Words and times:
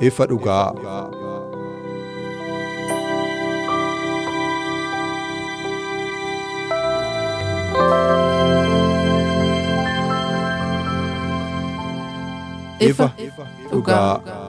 Ifa 0.00 0.26
dhugaa. 0.26 0.72
Ifa 12.80 13.10
dhugaa. 13.70 14.47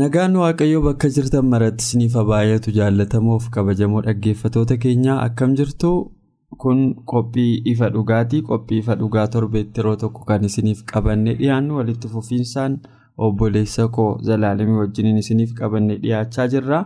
Nagaan 0.00 0.34
Waaqayyoo 0.42 0.82
bakka 0.84 1.08
jirtan 1.16 1.46
maratti 1.52 1.84
isiniif 1.86 2.14
baay'atu 2.30 2.72
jaallatamoof 2.78 3.44
kabajamoo 3.56 4.02
dhaggeeffatoota 4.06 4.76
keenyaa 4.84 5.18
akkam 5.26 5.54
jirtu 5.60 5.90
kun 6.64 6.80
qophii 7.12 7.52
ifa 7.72 7.90
dhugaatii 7.96 8.42
qophii 8.50 8.78
ifa 8.82 8.96
dhugaa 9.02 9.26
torbeetti 9.36 9.80
yeroo 9.80 9.94
tokko 10.02 10.24
kan 10.30 10.44
isiniif 10.50 10.82
qabanne 10.92 11.34
dhiyaannu 11.40 11.76
walitti 11.78 12.08
fufiinsaan 12.14 12.78
obboleessa 13.28 13.88
koo 13.98 14.08
zalaalamii 14.30 14.78
wajjiniin 14.82 15.22
isiniif 15.22 15.52
qabanne 15.60 15.96
dhiyaachaa 16.02 16.48
jirra. 16.54 16.80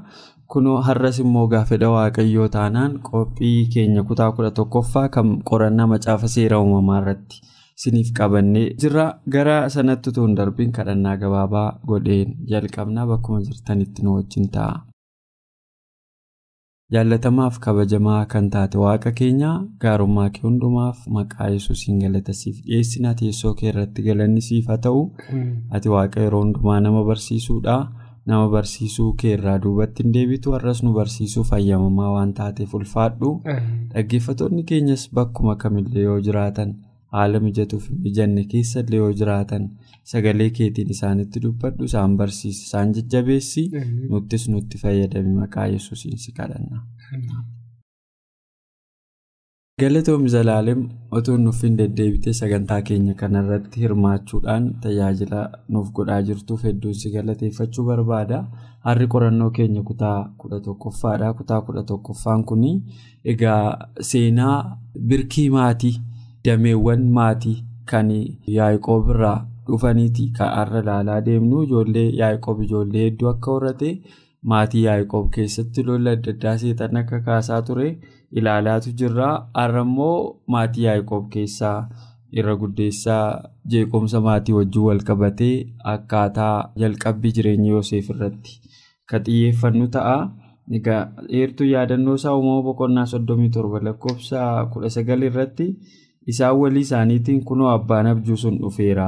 Kunoo 0.52 0.76
har'as 0.88 1.18
immoo 1.24 1.46
gaafedha 1.52 1.90
Waaqayyoo 1.94 2.48
taanaan 2.56 2.98
qophii 3.10 3.68
keenya 3.74 4.02
kutaa 4.10 4.32
kudha 4.36 4.50
tokkoffaa 4.58 5.08
kan 5.16 5.32
qorannaa 5.50 5.86
macaafa 5.94 6.28
seera 6.34 6.60
uumamaa 6.60 7.00
irratti. 7.02 7.40
Isiniif 7.78 8.10
qabannee 8.18 8.66
jirra. 8.82 9.06
Gara 9.36 9.56
sanatti 9.76 10.10
utuu 10.10 10.26
hin 10.26 10.36
darbiin 10.42 10.72
kadhannaa 10.78 11.16
gabaabaa 11.22 11.68
godheen 11.92 12.36
jalqabnaa 12.52 13.06
bakkuma 13.14 13.40
jirtanitti 13.48 14.02
nu 14.02 14.14
wajjin 14.18 14.48
ta'a. 14.58 14.76
jaallatamaaf 16.94 17.56
kabajamaa 17.64 18.20
kan 18.32 18.46
taate 18.52 18.78
waaqa 18.82 19.10
keenya 19.18 19.50
gaarummaa 19.82 20.28
kee 20.36 20.42
hundumaaf 20.46 21.02
maqaa 21.16 21.48
yesuusiin 21.54 21.98
galata 22.04 22.32
siif 22.38 22.62
dhiyeessina 22.68 23.10
teessoo 23.20 23.52
kee 23.58 23.68
irratti 23.72 24.02
galanni 24.06 24.40
siif 24.46 24.66
haa 24.72 24.78
ta'u. 24.86 25.02
Ati 25.74 25.88
waaqa 25.94 26.20
yeroo 26.24 26.40
hundumaa 26.44 26.80
nama 26.86 27.04
barsiisuudha. 27.10 27.76
Nama 28.28 28.48
barsiisuu 28.54 29.10
kee 29.20 29.34
irraa 29.36 29.58
duubatti 29.66 30.02
hin 30.06 30.12
deebitu. 30.14 30.52
Har'as 30.56 30.82
nu 30.86 30.92
barsiisuuf 30.96 31.52
ayyamamaa 31.58 32.10
waan 32.16 32.32
taateef 32.40 32.74
ulfaadhu. 32.80 33.30
Dhaggeeffatoonni 33.94 34.64
keenyas 34.72 35.08
bakkuma 35.20 35.56
kamillee 35.62 36.02
yoo 36.08 36.18
jiraatan. 36.26 36.74
Haala 37.16 37.40
mijatuuf 37.44 37.84
mijanne 38.06 38.44
keessa 38.54 38.80
illee 38.84 38.98
yoo 39.02 39.12
jiraatan 39.20 39.68
sagalee 40.12 40.48
keetiin 40.58 40.90
isaanitti 40.96 41.40
dubbadhu 41.44 41.84
isaan 41.90 42.16
barsiisi 42.22 42.64
isaan 42.68 42.94
jajjabeessi 42.96 43.64
nuttis 44.10 44.48
nutti 44.54 44.78
fayyadami 44.82 45.34
maqaa 45.42 45.66
yesuusiin 45.76 46.18
si 46.24 46.32
kadhanna. 46.40 46.78
galatoomii 49.80 50.28
zalaalem 50.34 50.80
otoo 51.18 51.36
nuuf 51.42 51.60
hin 51.64 51.76
deddeebitee 51.80 52.32
sagantaa 52.38 52.78
keenya 52.88 53.12
kanarratti 53.20 53.80
hirmaachuudhaan 53.82 54.64
tajaajila 54.86 55.42
nuuf 55.76 55.92
godhaa 55.98 56.16
jirtuuf 56.30 56.64
hedduun 56.68 56.94
si 57.02 57.12
galateeffachuu 57.14 57.84
barbaada 57.90 58.40
har'i 58.88 59.06
qorannoo 59.14 59.50
keenya 59.58 59.82
kutaa 59.90 60.16
kudha 60.44 60.60
tokkoffaadha 60.66 61.32
kutaa 61.42 61.60
kudha 61.68 61.82
tokkoffaan 61.92 62.44
kun 62.50 62.64
egaa 63.34 63.62
seenaa 64.10 64.58
birkii 65.12 65.48
maatii. 65.56 65.94
Dameewwan 66.48 67.04
maatii 67.18 67.56
kan 67.92 68.10
yaa'ikoob 68.56 69.10
irraa 69.14 69.38
dhufaniiti 69.68 70.24
kan 70.38 70.50
har'a 70.56 70.80
ilaalaa 70.84 71.20
deemnu 71.28 71.62
ijoollee 71.66 72.08
yaa'ikoob 72.20 72.62
ijoollee 72.66 73.04
hedduu 73.06 73.28
akka 73.32 73.50
horate 73.56 73.90
maatii 74.52 74.84
yaa'ikoob 74.88 75.26
keessatti 75.36 75.82
lola 75.88 76.10
adda 76.16 76.30
addaa 76.36 76.56
seetan 76.62 76.96
akka 77.02 77.20
kaasaa 77.28 77.62
ture 77.70 77.88
ilaalaatu 78.40 78.92
jirra 79.00 79.30
har'a 79.60 79.82
immoo 79.88 80.16
maatii 80.54 80.84
yaa'ikoob 80.88 81.28
keessaa 81.34 81.76
irra 82.40 82.54
guddeessaa 82.62 83.22
jeequmsa 83.72 84.20
maatii 84.26 84.54
wal 84.86 85.02
qabatee 85.10 85.54
akkaataa 85.94 86.56
jalqabbii 86.82 87.32
jireenya 87.38 87.70
yoseef 87.76 88.10
irratti 88.14 88.58
kan 89.10 89.22
xiyyeeffannu 89.26 89.86
ta'a. 89.94 90.16
Egaa 90.78 91.00
heertuu 91.34 91.66
yaadannoo 91.74 92.14
isaa 92.20 92.34
uumama 92.38 92.62
boqonnaa 92.66 93.06
soddomii 93.12 93.48
torba 93.54 93.78
lakkoofsa 93.86 94.40
kudha 94.72 94.90
sagal 94.96 95.22
irratti. 95.28 95.66
Isaan 96.32 96.56
walii 96.60 96.80
isaaniitiin 96.86 97.44
kunoo 97.48 97.68
abbaan 97.76 98.06
abjuu 98.12 98.36
sun 98.42 98.58
dhufeera 98.62 99.06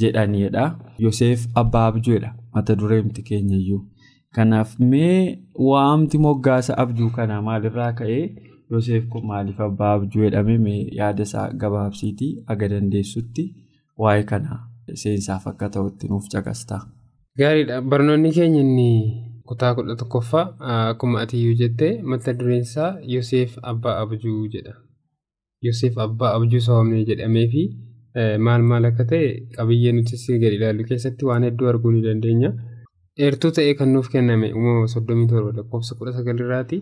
jedhanidha. 0.00 0.64
Yoseef 1.04 1.46
abbaa 1.62 1.86
abjuudha 1.92 2.34
mata 2.54 2.76
dureemti 2.80 3.22
keenyayyuu. 3.28 3.82
Kanaaf 4.34 4.78
mee 4.90 5.38
waamti 5.68 6.18
moggaasa 6.24 6.78
abjuu 6.82 7.10
kanaa 7.16 7.42
maalirraa 7.48 7.92
ka'ee 8.00 8.24
Yoseef 8.72 9.06
kun 9.12 9.24
maaliif 9.28 9.60
abbaa 9.60 9.92
abjuu 9.98 10.22
jedhame 10.24 10.58
mee 10.66 10.82
yaada 10.98 11.22
isaa 11.28 11.48
gabaabsiitii 11.62 12.32
aga 12.52 12.68
dandeessutti 12.72 13.44
waa'ee 14.02 14.22
kana 14.30 14.58
seensaaf 15.02 15.46
akka 15.52 15.68
ta'utti 15.76 16.08
nuuf 16.12 16.28
caqasta. 16.32 16.78
Gaariidha. 17.38 17.80
Barnoonni 17.82 18.30
keenya 18.36 18.60
inni 18.60 18.90
kutaa 19.48 19.72
kudha 19.74 19.96
tokkoffaa 20.02 20.46
akkuma 20.90 21.20
atiyyuu 21.24 21.54
jettee 21.62 21.92
mata 22.12 22.32
dureen 22.38 22.60
isaa 22.68 22.92
Yoseef 23.14 23.58
abbaa 23.72 23.96
abjuu 24.04 24.46
jedha. 24.54 24.74
Yoseef 25.66 25.98
abbaa 26.06 26.32
abjuu 26.36 26.60
sababni 26.66 27.04
jedhamee 27.10 27.46
fi 27.54 27.62
maal 28.46 28.62
maal 28.70 28.84
akka 28.90 29.04
ta'e 29.10 29.26
qabiyyee 29.56 29.92
nuti 29.96 30.38
gadi 30.42 30.56
ilaallu 30.60 30.84
keessatti 30.90 31.24
waan 31.30 31.44
hedduu 31.48 31.68
arguu 31.72 31.90
ni 31.96 32.00
dandeenya. 32.06 32.50
Eertuu 33.24 33.50
ta'ee 33.56 33.74
kan 33.78 33.92
nuuf 33.94 34.08
kenname 34.14 34.48
uumama 34.54 34.86
soddomii 34.94 35.28
torba 35.32 35.52
lakkoofsa 35.58 35.94
kudha 35.98 36.12
sagalirraati. 36.16 36.78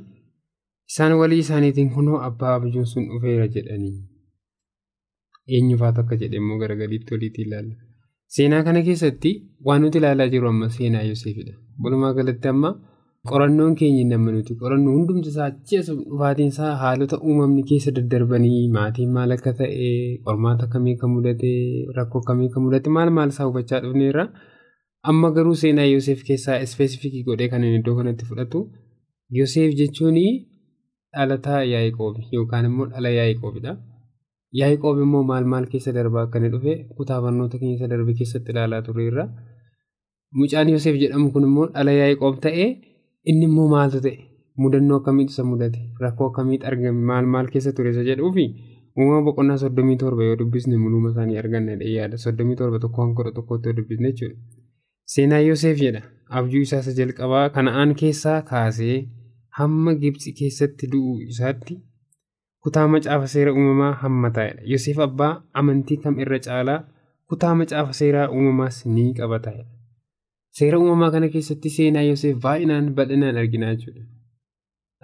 Isaan 0.90 1.12
walii 1.20 1.38
isaaniitiin 1.44 1.90
kunoo 1.94 2.18
abbaa 2.28 2.54
abjuun 2.58 2.86
sun 2.92 3.04
dhufeera 3.10 3.46
jedhanii. 3.56 3.94
Eenyufaatu 5.56 6.00
akka 6.02 6.16
jedhe 6.22 6.36
immoo 6.42 6.58
gara 6.62 6.76
gadiitti 6.80 7.14
waliitti 7.14 7.42
ilaalla. 7.46 7.74
Seenaa 8.34 8.62
kana 8.66 8.82
keessatti 8.86 9.30
waan 9.66 9.82
nuti 9.82 9.98
ilaalaa 10.00 10.28
jirru 10.32 10.48
amma 10.52 10.68
seenaa 10.76 11.02
Yoseefidha. 11.10 11.54
Walumaa 11.82 12.12
galatti 12.18 12.48
amma. 12.52 12.70
Qorannoon 13.30 13.72
keenya 13.78 14.04
nama 14.10 14.30
nuti 14.34 14.52
qorannu 14.62 14.90
hundumti 14.96 15.28
isaa 15.32 15.46
achi 15.52 15.78
dhufaatiin 15.86 16.50
isaa 16.54 16.72
haalota 16.82 17.16
uumamni 17.28 17.62
keessa 17.70 17.90
daddarbanii 17.98 18.60
maatiin 18.76 19.10
maal 19.16 19.30
akka 19.36 19.52
ta'e 19.60 19.88
qormaata 20.26 20.66
kamii 20.74 20.96
kan 21.00 21.10
mudate 21.14 21.50
rakkoo 21.98 22.22
kamii 22.28 22.48
kan 22.54 22.62
mudate 22.66 22.88
maal 22.98 23.10
maal 23.18 23.30
isaa 23.34 23.48
hubachaa 23.50 23.80
dhufneerra 23.84 24.24
amma 25.12 25.30
garuu 25.38 25.56
seenaa 25.62 25.88
Yoseef 25.94 26.22
keessaa 26.28 26.58
ispeesifikii 26.66 27.22
godhee 27.28 27.48
kan 27.54 27.64
iddoo 27.72 27.96
kanatti 28.00 28.24
fudhatu 28.30 28.64
Yoseef 29.40 29.70
jechuun 29.82 30.18
dhalataa 31.16 31.60
Yaa'ikoobi 31.72 32.22
yookaan 32.36 32.64
immoo 32.70 32.86
dhala 32.92 33.10
Yaa'ikoobidha. 33.18 33.72
Yaa'ikoob 34.60 34.98
immoo 35.04 35.22
maal 35.30 35.44
maal 35.52 35.66
keessa 35.72 35.92
darbaa 35.96 36.22
akka 36.26 36.38
inni 36.40 36.50
dhufe 36.54 36.74
kutaa 36.98 37.20
barnoota 37.24 37.58
keessa 37.62 37.88
darbe 37.92 38.12
keessatti 38.18 38.52
ilaalaa 38.54 38.82
turreerra. 38.86 39.24
Mucaan 40.38 40.68
Yoseef 40.74 40.96
jedhamu 41.02 41.30
kun 41.34 41.44
immoo 41.48 41.66
dhala 41.74 41.92
Yaa'ikoob 42.00 42.36
ta'ee. 42.46 42.68
Inni 43.30 43.46
immoo 43.50 43.68
maaltu 43.74 44.00
ta'e 44.06 44.16
mudannoo 44.62 44.98
akkamiitu 45.00 45.32
isa 45.34 45.44
mudate 45.50 45.80
rakkoo 46.04 46.28
akkamiitu 46.30 46.66
argame 46.70 47.00
maal 47.10 47.26
maal 47.34 47.46
keessa 47.54 47.72
ture 47.78 47.90
isa 47.94 48.04
jedhuufi 48.08 48.44
uumama 48.98 49.22
boqonnaa 49.26 49.58
soddomii 49.62 49.96
torba 50.02 50.22
yoo 50.28 50.36
dubbisne 50.40 50.76
mul'uma 50.84 51.10
isaanii 51.14 51.38
arganna 51.42 51.76
yaada 51.96 52.16
soddomii 52.24 52.56
torba 52.60 52.78
tokkoon 52.84 53.14
kudha 53.18 53.32
tokkotti 53.38 53.68
yoo 53.68 53.76
dubbisne 53.78 54.08
jechuudha. 54.12 54.36
Seenaa 55.12 55.42
Yoseef 55.48 55.78
jedha 55.84 56.02
abjuu 56.38 56.62
isaa 56.66 56.80
isa 56.84 56.92
jalqabaa 57.00 57.44
kana'aan 57.56 57.94
keessaa 58.00 58.40
kaasee 58.50 58.96
hamma 59.58 59.94
Gibxi 60.02 60.32
keessatti 60.40 60.90
du'uu 60.92 61.16
isaatti 61.32 61.78
kutaa 62.66 62.86
macaafa 62.94 63.26
seera 63.34 63.52
uumamaa 63.58 63.92
hamma 64.02 64.30
taa'edha. 64.36 64.62
Yoseef 64.72 64.98
abbaa 65.06 65.32
amantii 65.62 65.96
kam 66.04 66.18
irra 66.24 66.38
caalaa 66.46 66.80
kutaa 67.30 67.54
macaafa 67.60 67.92
seeraa 68.00 68.28
uumamaas 68.36 68.86
ni 68.94 69.06
qabata. 69.20 69.52
Seera 70.58 70.78
uumamaa 70.84 71.10
kana 71.16 71.28
keessatti 71.34 71.74
seenaa 71.80 72.06
Yoseef 72.10 72.38
baay'inaan 72.46 72.94
bal'inaan 73.00 73.42
arginaa 73.42 73.74
jechuudha. 73.74 74.08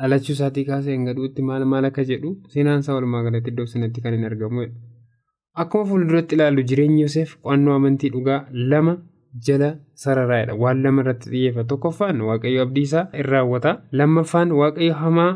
dhalachuu 0.01 0.35
isaatii 0.37 0.65
kaasee 0.69 0.95
hanga 0.97 1.15
du'utti 1.17 1.43
maal 1.49 1.65
maal 1.73 1.85
akka 1.89 2.05
jedhu 2.11 2.31
seenaan 2.55 2.81
isaa 2.85 2.97
walumaa 2.97 3.23
galatti 3.27 3.53
iddoo 3.53 3.67
sanatti 3.73 4.05
kan 4.07 4.17
hin 4.17 4.25
argamu. 4.29 4.65
Akkuma 5.63 5.89
fuulduratti 5.91 6.39
ilaallu 6.39 6.65
jireenyi 6.71 7.03
Yoseef 7.05 7.35
qo'annoo 7.43 7.77
amantii 7.81 8.11
dhugaa 8.15 8.39
lama 8.73 8.95
jala 9.49 9.69
sararaadha. 10.05 10.57
Waan 10.63 10.83
lama 10.87 11.05
irratti 11.05 11.31
xiyyeeffata. 11.35 11.69
Tokkoffaan 11.75 12.25
waaqayyo 12.31 12.65
abdii 12.67 12.87
isaa 12.89 13.05
in 13.21 13.29
raawwata. 13.35 13.75
Lammaffaan 14.01 14.57
waaqayyo 14.63 14.97
hamaa 15.03 15.31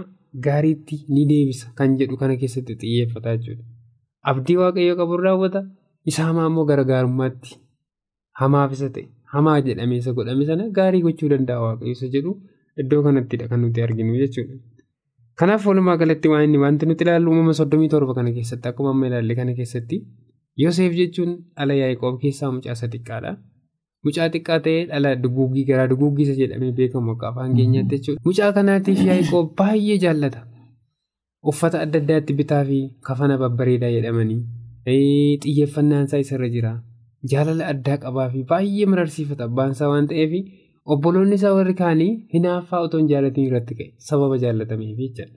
gaariitti 0.48 1.00
ni 1.14 1.28
deebisa 1.30 1.70
kan 1.82 1.94
jedhu 2.02 2.20
kana 2.24 2.36
keessatti 2.42 2.78
xiyyeeffata 2.82 3.36
jechuudha. 3.36 3.64
Abdii 4.32 4.58
waaqayyo 4.62 4.98
qabu 5.02 5.20
in 5.20 5.24
raawwata. 5.28 5.64
Isa 6.10 6.26
hamaa 6.30 6.50
immoo 6.50 6.66
hamaaf 8.40 8.72
isa 8.76 8.88
ta'e 8.96 9.06
hamaa 9.34 9.58
jedhamee 9.66 9.98
isa 10.02 10.12
godhame 10.18 10.44
sana 10.50 10.68
gaarii 10.78 11.02
gochuu 11.06 11.28
danda'a 11.34 11.60
waaqayyo 11.64 11.92
isa 11.98 12.08
jedhu 12.14 12.32
iddoo 12.82 13.02
kanattidha 13.06 13.48
kan 13.50 13.60
nuti 13.64 13.82
arginu 13.86 14.16
jechuudha. 14.22 14.56
Kanaaf 15.40 15.66
walumaa 15.70 15.96
galatti 16.00 16.28
waan 16.32 16.44
inni 16.48 16.58
wanti 16.64 16.86
nuti 16.90 17.04
ilaallu 17.06 17.30
uumama 17.32 17.54
soddomii 17.60 17.88
torba 17.94 18.14
kana 18.18 18.32
keessatti 18.38 18.68
akkuma 18.70 18.90
amma 18.94 19.06
ilaalle 19.10 19.34
kana 19.40 19.54
keessatti 19.60 19.98
Yoseef 20.62 20.92
jechuun 21.00 21.32
dhala 21.56 21.74
Yaaqoob 21.80 22.16
keessaa 22.22 22.50
mucaa 22.54 22.72
isa 22.78 22.86
xiqqaadha. 22.94 23.30
Mucaa 24.04 24.26
xiqqaa 24.34 24.58
ta'ee 24.64 24.80
dhala 24.90 25.10
duguuggii 25.24 25.64
garaa 25.68 25.86
duguuggii 25.92 26.24
isa 26.26 26.34
jedhamee 26.40 26.72
beekamu 26.78 27.12
akka 27.14 27.28
afaan 27.30 27.54
keenyaatti 27.58 27.94
jechuudha. 27.98 28.20
Mucaa 28.28 28.50
kanaatiif 28.56 28.98
Yaaqoob 29.10 29.52
baay'ee 29.60 29.98
jaallata. 30.04 30.40
Uffata 31.52 31.80
adda 31.84 31.98
addaatti 32.02 32.32
bitaa 32.40 32.64
fi 32.70 32.78
kafana 33.08 33.38
babbareedaa 33.42 33.90
jedhamanii 33.96 34.40
xiyyeeffannaan 35.44 36.04
isaa 36.10 36.20
isarra 36.24 36.48
jira. 36.54 36.72
Jaalala 37.32 37.66
addaa 37.72 37.96
qabaa 38.04 38.28
fi 38.34 38.42
baay'ee 38.52 38.86
mararsiifata 38.92 39.44
abbaan 39.50 39.72
isaa 39.76 39.88
waan 39.92 40.06
ta'eef 40.12 40.32
obboloonni 40.94 41.34
isaa 41.40 41.52
warri 41.56 41.74
kaanii 41.80 42.10
hinaaffaa 42.34 42.80
otoo 42.86 43.00
hin 43.00 43.08
jaalatiin 43.12 43.46
irratti 43.50 43.74
ka'e 43.80 43.88
sababa 44.10 44.38
jaallatameef 44.44 44.98
jechuudha. 45.02 45.34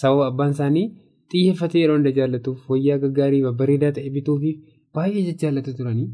Sababa 0.00 0.26
abbaan 0.32 0.50
isaanii 0.56 0.86
xiyyeeffatee 1.34 1.82
yeroo 1.82 1.96
hunda 1.98 2.12
jaallatuuf 2.18 2.70
wayyaa 2.74 2.98
gaggaarii 3.04 3.42
babbareedaa 3.48 3.92
ta'e 3.98 4.10
bituufi 4.16 4.54
baay'ee 4.98 5.22
jajjaallatu 5.28 5.74
turanii. 5.82 6.08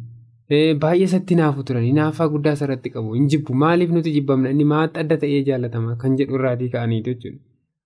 Baay'ee 0.83 1.05
isatti 1.11 1.35
naafu 1.43 1.63
turanii 1.71 1.93
naaffaa 2.01 2.29
guddaa 2.35 2.53
isarratti 2.59 2.91
qabu 2.97 3.15
hin 3.21 3.29
jibbu 3.37 3.55
maaliif 3.63 3.91
nuti 3.99 4.13
jibbamna 4.19 4.51
inni 4.57 4.65
maatti 4.75 5.01
adda 5.05 5.17
ta'ee 5.25 5.41
jaallatama 5.49 5.97
kan 6.03 6.19
jedhu 6.21 6.35
irraatii 6.41 6.69
ka'aniitu 6.75 7.15
jechuudha. 7.15 7.41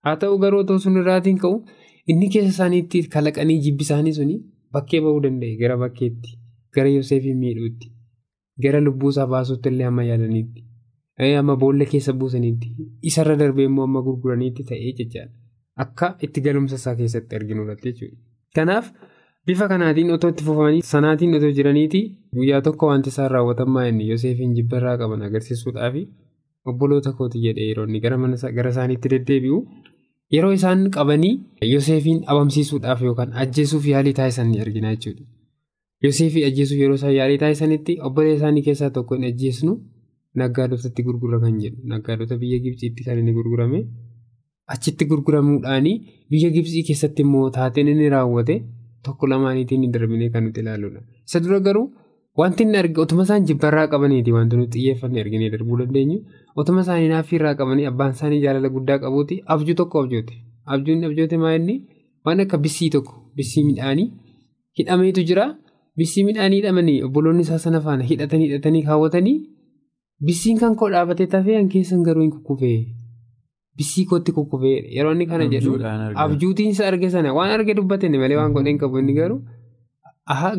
Haa 0.05 0.15
ta'u 0.25 0.37
garuu 0.43 0.59
otoo 0.65 0.77
sun 0.83 0.97
irraatiin 1.05 1.37
ka'u 1.45 1.55
inni 2.11 2.29
keessa 2.35 2.51
isaaniitti 2.55 3.03
kalaqanii 3.15 3.59
jibbi 3.65 3.83
isaanii 3.87 4.13
suni 4.19 4.37
bakkee 4.77 5.01
bahuu 5.07 5.23
danda'e 5.25 5.55
gara 5.63 5.77
bakkeetti 5.85 6.37
gara 6.75 6.89
Yoseefiin 6.97 7.37
miidhuutti 7.43 7.91
gara 8.63 8.79
lubbuusaa 8.87 9.27
baasuutti 9.35 9.69
illee 9.73 9.85
amma 9.91 10.03
yaalaniitti 10.09 10.63
amma 11.39 11.55
boolla 11.63 11.85
keessa 11.93 12.13
buusaniitti 12.23 12.67
isarra 13.11 13.35
darbee 13.39 13.65
immoo 13.69 13.83
amma 13.89 14.01
gurguraniitti 14.07 14.63
ta'ee 14.69 14.91
jechaadha. 14.99 15.33
Akka 15.83 16.07
itti 16.27 16.41
galumsa 16.45 16.75
isaa 16.81 16.95
keessatti 16.99 17.35
arginu 17.35 17.63
irratti 17.65 17.89
jechuudha. 17.91 18.17
Kanaaf 18.55 18.87
bifa 19.47 19.67
kanaatiin 19.71 20.11
otoo 20.15 20.29
itti 20.33 20.43
fufanii 20.47 20.81
sanaatiin 20.93 21.35
otoo 21.37 21.51
jiraniiti 21.59 22.01
guyyaa 22.39 22.61
tokko 22.67 22.87
wanti 22.91 23.09
isaan 23.13 23.31
raawwatamaa 23.35 23.85
inni 23.91 24.09
Yoseefiin 24.11 24.55
jibba 24.57 24.77
irraa 24.81 24.97
qaban 25.03 25.21
agarsiisuudhaaf 25.27 25.95
obboloota 26.71 27.13
kooti 27.19 27.39
jedhee 27.45 27.67
yeroo 27.69 27.85
inni 27.89 27.99
gara 28.05 28.69
isaaniitti 28.73 29.09
deddeebi'u 29.13 29.59
yeroo 30.35 30.51
isaan 30.59 30.83
qabanii 30.97 31.33
Yoseefiin 31.73 32.19
dhabamsiisuudhaaf 32.27 33.01
yookaan 33.09 33.33
ajjeesuuf 33.45 33.87
yaalii 33.93 34.13
taasisan 34.19 34.51
ni 34.51 34.61
argina 34.65 34.91
jechuudha. 34.95 35.23
Yoseefii 36.03 36.43
ajjeesuuf 36.49 36.79
yeroo 36.81 36.95
isaan 36.99 37.13
yaalii 37.15 37.37
taasisanitti 37.43 37.97
obbolee 38.07 38.35
isaanii 38.37 38.61
keessaa 38.67 38.89
tokko 38.97 39.15
hin 39.17 39.25
ajjeesnu 39.29 39.73
naggaadotatti 40.41 41.03
gurgura 41.07 41.39
kan 41.43 41.59
jedhu 41.63 41.81
naggaadota 41.93 42.37
biyya 42.43 42.59
Gibsiitti 42.65 43.03
kan 43.07 43.19
inni 43.21 43.33
gurgurame. 43.37 43.81
Achitti 44.75 45.05
gurguramuudhaan 45.11 45.87
biyya 46.31 46.49
Gibsii 46.55 46.83
keessatti 46.89 47.21
immoo 47.27 47.49
taateen 47.57 47.87
inni 47.93 48.09
raawwate 48.15 48.55
tokko 49.05 49.27
lamaaniitiin 49.33 49.81
hin 49.87 49.91
darbine 49.93 50.29
kan 50.33 50.43
nuti 50.47 50.59
ilaalludha. 50.65 51.01
Isa 51.27 51.39
dura 51.43 51.59
garuu 51.59 51.87
wanti 52.37 52.63
inni 52.63 52.77
arge 52.81 53.01
otuma 53.05 53.23
isaan 53.29 53.45
jibbarraa 53.49 53.87
qabaniiti 53.93 54.31
wanti 54.37 54.55
nuti 54.61 54.77
xiyyeeffannee 54.79 55.21
arginee 55.25 55.49
darbuu 55.55 55.77
dandeenyu 55.81 56.19
otuma 56.55 56.81
isaanii 56.85 57.09
naaffiirraa 57.13 57.55
qabanii 57.61 57.85
abbaan 57.93 58.11
isaanii 58.17 58.41
jaalala 58.45 58.69
guddaa 58.75 58.99
qabuuti 59.05 59.41
abjuu 59.55 59.75
tokko 59.81 60.03
abjoote. 60.03 60.33
Abjuun 60.65 61.03
abjoote 61.09 61.37
maa 61.43 61.53
inni 61.59 61.75
waan 62.25 62.39
akka 62.45 62.57
bissii 62.67 62.89
tokko 62.95 63.13
bissii 63.35 63.63
midhaanii 63.71 64.07
hidhameetu 64.79 65.23
jira. 65.31 65.45
Bissii 66.01 66.23
midhaanii 66.29 66.57
hidhamanii 66.61 66.97
obboloonni 67.07 67.41
isaa 67.47 67.57
sana 67.65 67.81
faana 67.87 68.03
hidhatanii 68.11 68.47
hidhatanii 68.49 68.83
kaawwatanii 68.89 69.35
bissiin 70.27 70.59
kan 70.63 70.75
koo 70.81 70.89
dhaabatee 70.95 71.27
tafee 71.37 71.57
an 71.61 71.69
keessan 71.73 72.03
garuu 72.09 72.21
hin 72.25 72.31
kukkufee. 72.35 72.77
Bissii 73.77 74.05
kootti 74.11 74.31
kukkufee 74.37 74.75
yeroo 74.97 75.11
inni 75.15 75.25
kana 75.31 75.45
jedhu 75.55 75.73
abjuutiin 76.25 76.69
isa 76.75 76.87
arge 76.91 77.09
sana 77.15 77.33
waan 77.39 77.51
arge 77.57 77.73
dubbatenne 77.79 78.17
malee 78.23 78.37
waan 78.41 78.53
godheen 78.57 78.77
qabu 78.85 78.97
inni 79.03 79.13
garuu 79.19 79.39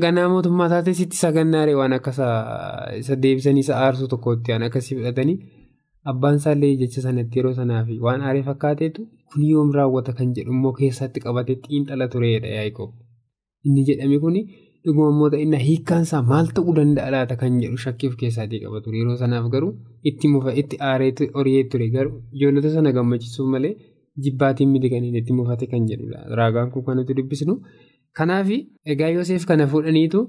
ganaa 0.05 0.29
mootummaa 0.35 0.69
taatee 0.73 0.95
sitti 1.01 1.17
sagannaaree 1.23 1.75
waan 1.81 1.93
akka 1.99 2.11
isa 3.01 3.17
deebisanii 3.25 3.61
isa 3.67 3.77
aarsuu 3.85 4.09
tokkotti 4.15 4.53
waan 4.55 4.63
akkasii 4.69 4.97
fudhatanii 4.99 5.37
abbaan 6.13 6.37
isaallee 6.41 6.73
jecha 6.83 7.03
sanatti 7.07 7.39
yeroo 7.41 7.55
sanaaf 7.61 7.89
waan 8.07 8.21
aaree 8.31 8.43
fakkaateetu 8.49 9.07
kun 9.33 9.45
yoom 9.51 9.73
raawwata 9.79 10.13
kan 10.19 10.33
jedhu 10.39 10.53
immoo 10.57 10.73
keessatti 10.81 11.21
qabatee 11.27 11.57
xiinxala 11.67 12.09
tureedha 12.15 12.49
Yaaqoob. 12.57 12.91
Inni 13.67 13.85
jedhame 13.91 14.19
kuni 14.25 14.41
dhuguma 14.87 15.09
immoo 15.15 15.31
inni 15.45 15.59
hiikkaansaa 15.69 16.23
maal 16.31 16.47
ta'uu 16.57 16.75
danda'a 16.79 17.11
laata 17.15 17.37
kan 17.43 17.59
jedhu 17.63 17.77
shakkii 17.85 18.09
of 18.11 18.17
keessaatii 18.23 18.61
qaba 18.65 18.81
ture. 18.85 18.97
Yeroo 19.01 19.17
sanaaf 19.23 19.47
garuu 19.55 19.73
itti 20.11 20.29
mufa 20.35 20.55
itti 20.63 20.77
aaree 20.91 21.13
horiyee 21.39 21.65
ture. 21.73 21.89
Garuu 21.97 22.15
ijoollota 22.37 22.71
sana 22.77 22.93
gammachiisuuf 22.99 23.49
malee 23.55 23.73
jibbaatiin 24.25 24.71
miti 24.75 24.91
kan 24.95 25.05
itti 25.21 25.33
mufate 25.39 25.67
kan 25.73 25.87
jedhudha. 25.91 26.25
Raagaan 26.41 26.71
kun 26.73 26.85
kan 26.87 26.97
nuti 27.01 27.15
dubbisnu. 27.19 27.55
Kanaaf 28.19 28.49
egaa 28.95 29.09
Yoseef 29.17 29.45
kana 29.51 29.67
fuudhaniitu 29.75 30.21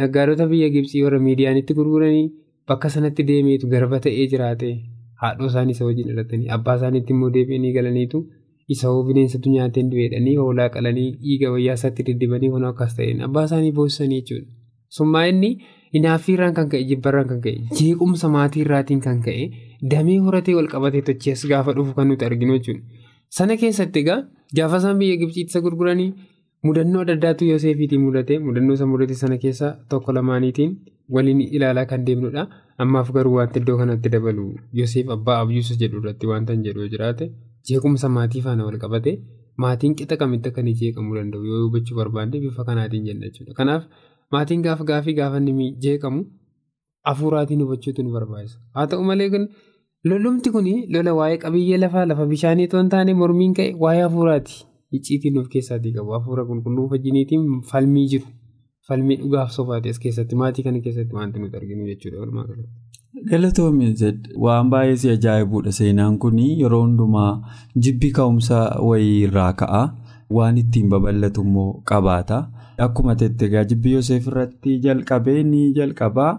naggaadota 0.00 0.46
biyya 0.50 0.68
Gibsii 0.74 1.02
warra 1.06 1.18
miidiyaanitti 1.26 1.74
gurguranii 1.78 2.26
bakka 2.68 2.88
sanatti 2.94 3.22
deemeetu 3.30 3.66
garba 3.72 3.98
ta'ee 4.04 4.26
jiraate. 4.32 4.70
Haadhoo 5.22 5.46
isaanii 5.52 5.72
isa 5.76 5.84
wajjin 5.88 6.08
dhalatanii 6.10 6.48
abbaa 6.56 6.76
isaaniitti 6.78 7.12
immoo 7.14 7.30
deebi'anii 7.36 7.72
galaniitu 7.76 8.18
isa 8.74 8.88
hoo 8.92 9.02
bineensatu 9.08 9.50
nyaateen 9.54 9.90
du'eedhanii 9.92 10.36
hoolaa 10.42 10.68
qalanii 10.76 11.08
dhiiga 11.24 11.50
wayyaa 11.54 11.74
isaatti 11.80 12.02
diddibanii 12.08 12.50
kun 12.54 12.64
akkas 12.70 12.94
ta'een 12.98 13.20
abbaa 13.26 13.44
isaanii 13.48 13.72
boosisanii 13.78 14.20
jechuudha. 14.20 14.46
Summaa 14.96 15.24
inni 15.32 15.50
hinaaffiirraan 15.94 16.54
kan 16.58 16.68
ka'e 16.72 16.84
jibbarraan 16.90 17.28
kan 17.32 17.40
ka'e 17.44 17.54
jeequmsa 17.80 18.28
maatiirraatiin 18.36 19.00
kan 19.06 19.20
ka'e 19.26 19.44
damee 19.92 20.18
horatee 20.26 20.54
wal 20.58 20.68
qabatee 20.74 21.02
tochees 21.08 21.46
gaafa 21.52 21.72
dhufu 21.78 21.94
kan 21.98 22.08
nuti 22.12 22.24
arginu 22.30 22.58
jechuudha. 22.58 22.82
Sana 23.36 23.56
keessatti 23.62 23.98
egaa 24.04 24.18
gaafa 24.56 24.76
isaan 24.82 24.98
biyya 25.02 25.16
Gibsiitti 25.22 25.50
isa 25.54 25.60
gurguranii 25.64 26.10
mudannoo 26.66 27.00
adda 27.06 27.14
addaatu 27.18 27.44
Yoosefiitiin 27.52 28.00
mudate 28.04 28.38
mudannoo 28.46 28.74
isa 28.78 28.86
mudate 28.92 29.14
sana 29.22 29.38
keessa 29.44 29.72
tokko 29.90 30.12
lamaaniitiin 30.18 30.76
waliin 31.14 31.40
ilaalaa 31.56 31.86
kan 31.90 32.06
deemnudha. 32.06 32.46
Ammaaf 32.84 33.10
garuu 33.16 33.34
wanti 33.38 33.58
iddoo 33.62 33.76
kanatti 33.80 34.08
dabalu 34.14 34.46
Yoosef 34.78 35.10
abbaa 35.16 35.36
abjuusa 35.42 35.74
jedhu 35.82 36.00
irratti 36.02 36.26
wanta 36.32 36.52
hin 36.56 36.62
jedhu 36.66 36.88
jiraate 36.94 37.28
jeequmsa 37.68 38.08
maatii 38.16 38.42
faana 38.46 38.64
wal 38.68 38.78
qabate 38.84 39.12
maatiin 39.64 39.94
qixa 39.98 40.16
kamitti 40.22 40.48
akka 40.50 40.60
inni 40.64 40.74
jeeqamuu 40.80 41.14
danda'u 41.18 41.44
yoo 41.50 41.60
hubachuu 41.66 41.96
barbaade 42.00 42.36
bifa 42.44 42.64
kanaatiin 42.68 43.04
jenna 43.08 43.26
jechuudha. 43.28 43.54
Kanaaf 43.60 43.82
maatiin 44.32 44.62
gaafa 44.66 44.84
gaafii 44.90 45.14
gaafa 45.20 45.38
inni 45.42 45.66
jeeqamu 45.86 46.20
hafuuraatiin 47.08 47.60
hubachuutu 47.64 48.02
nu 48.06 48.12
barbaachisa. 48.18 48.58
Haa 48.74 48.86
ta'u 48.92 49.02
malee 49.10 49.30
lolumti 50.10 50.50
kun 50.54 50.66
lola 50.94 51.12
waa'ee 51.18 51.38
qabiyyee 51.44 51.78
lafaa 51.84 52.06
lafa 52.10 52.26
bishaanii 52.32 52.66
otoo 52.68 52.80
hin 52.82 52.88
taane 52.94 53.14
mormiin 53.20 53.54
ka'e 53.58 53.70
waa'ee 53.84 54.02
hafuuraati. 54.06 54.54
Icciitiin 54.96 55.38
of 55.40 55.48
keessaatii 55.54 55.92
qabu 55.96 56.12
hafuura 56.16 56.44
qulqulluu 56.50 56.88
wajjiniitiin 56.92 57.46
falmii 57.70 58.06
jiru. 58.12 58.26
Falmii 58.88 59.16
dhugaaf 59.22 59.50
sofaati 59.56 59.88
as 59.94 59.98
keessatti 60.04 60.36
maatii 60.42 60.64
kana 60.66 60.80
keessatti 60.84 61.14
wanti 61.20 61.38
nuti 61.42 61.56
arginu 61.60 61.86
jechuudha. 61.90 62.44
Galatoomii 63.24 63.94
waan 64.44 64.68
baay'ee 64.70 64.96
si 65.02 65.08
ajaa'ibuudha. 65.10 65.72
Seenaan 65.72 66.18
kun 66.18 66.38
yeroo 66.38 66.82
hundumaa 66.82 67.40
jibbi 67.86 68.10
ka'umsa 68.18 68.58
wayii 68.88 69.22
irraa 69.28 69.52
ka'a. 69.52 69.80
Waan 70.36 70.58
ittiin 70.62 70.88
babal'atu 70.92 71.40
immoo 71.46 71.82
qabaata. 71.90 72.38
Akkuma 72.78 73.14
tettegaa 73.16 73.64
jibbi 73.64 73.92
Yoseef 73.96 74.26
irratti 74.28 74.78
jalqabee 74.84 75.42
ni 75.42 75.72
jalqabaa 75.78 76.32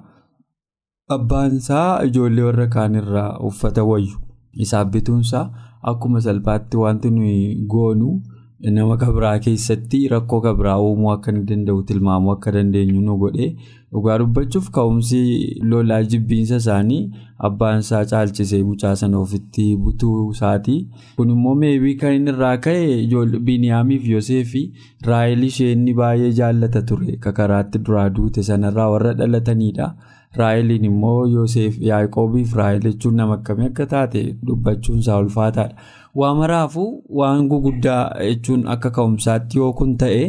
abbaansaa 1.16 2.04
ijoollee 2.06 2.44
warra 2.50 2.68
kaanirraa 2.68 3.40
uffata 3.50 3.84
wayyu. 3.84 4.20
Isaaf 4.54 4.88
bituunsaa 4.92 5.46
akkuma 5.82 6.22
salphaatti 6.22 6.78
wanti 6.78 7.10
nuyi 7.12 7.66
goonu. 7.74 8.22
Nama 8.66 8.98
kabraa 8.98 9.38
keessatti 9.46 9.98
rakkoo 10.12 10.40
kabraa 10.46 10.78
uumuu 10.84 11.10
akka 11.12 11.32
inni 11.34 11.44
danda'u 11.50 11.82
tilmaamuu 11.90 12.32
akka 12.34 12.52
dandeenyu 12.56 13.02
nu 13.08 13.18
godhe 13.24 13.48
dhugaa 13.92 14.16
dubbachuuf 14.22 14.70
ka'umsi 14.78 15.20
lolaa 15.74 16.00
jibbiinsa 16.14 16.56
isaanii 16.64 17.00
abbaan 17.50 17.80
isaa 17.86 18.02
caalchisee 18.14 18.64
mucaa 18.72 18.96
sana 19.04 19.20
ofitti 19.26 19.68
butuu 19.84 20.16
isaati 20.38 20.78
kun 21.20 21.30
immoo 21.36 21.56
meebii 21.64 21.96
kan 22.04 22.18
inni 22.20 22.34
irraa 22.36 22.58
ka'e 22.68 23.38
biniyaamiif 23.52 24.10
yoseefi 24.16 24.64
raayil 25.12 25.44
ishee 25.52 25.72
inni 25.78 25.94
baay'ee 26.02 26.32
jaallata 26.42 26.82
ture. 26.82 27.18
Karaatti 27.22 27.80
duraa 27.90 28.10
duute 28.10 28.44
sanarraa 28.52 28.90
warra 28.96 29.14
dhalatanidha 29.22 29.96
Raaheliin 30.38 30.84
immoo 30.86 31.26
Yoseef 31.34 31.78
Yaaqoobiif 31.90 32.52
Raahel 32.58 32.82
jechuun 32.86 33.16
nama 33.20 33.34
akkamii 33.38 33.70
akka 33.70 33.86
taate 33.94 34.22
dubbachuun 34.48 35.00
isaa 35.04 35.20
ulfaataadha. 35.24 35.76
Waa 36.20 36.34
maraafuu 36.40 36.90
waan 37.20 37.48
guguddaa 37.50 38.04
jechuun 38.28 38.62
akka 38.76 38.90
ka'umsaatti 38.98 39.58
yoo 39.62 39.72
kun 39.80 39.92
ta'e 40.04 40.22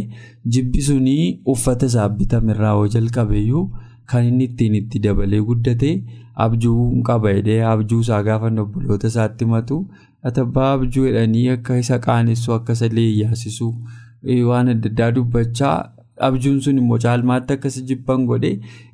jibbi 0.56 0.82
sunii 0.88 1.22
uffata 1.52 1.86
isaa 1.92 2.08
bitamerraa 2.18 2.72
yoo 2.78 2.88
jalqabeeyyuu 2.94 3.62
kan 4.12 4.26
inni 4.30 4.44
ittiin 4.50 4.74
itti 4.80 4.98
dabalee 5.06 5.40
guddate 5.50 5.92
abjuu 6.46 6.76
qaba 7.08 7.32
jedhee 7.38 7.60
abjuu 7.72 8.00
isaa 8.06 8.20
gaafa 8.28 8.52
obboloota 8.64 9.06
isaatti 9.14 9.44
himatu 9.48 9.78
atabbaa 10.30 10.68
abjuu 10.76 11.06
jedhanii 11.08 11.46
akka 11.56 11.78
isa 11.84 11.98
qaanessu 12.06 12.52
akka 12.58 12.72
isa 12.78 12.88
leeyyaasisu 12.98 13.70
waan 14.50 14.68
adda 14.74 14.90
addaa 14.92 15.10
dubbachaa 15.18 15.74
abjuun 16.28 16.60
sun 16.64 16.78
immoo 16.84 16.98
caalmaatti 17.04 17.52
akkasi 17.56 17.82
jibban 17.88 18.24
godhe. 18.28 18.48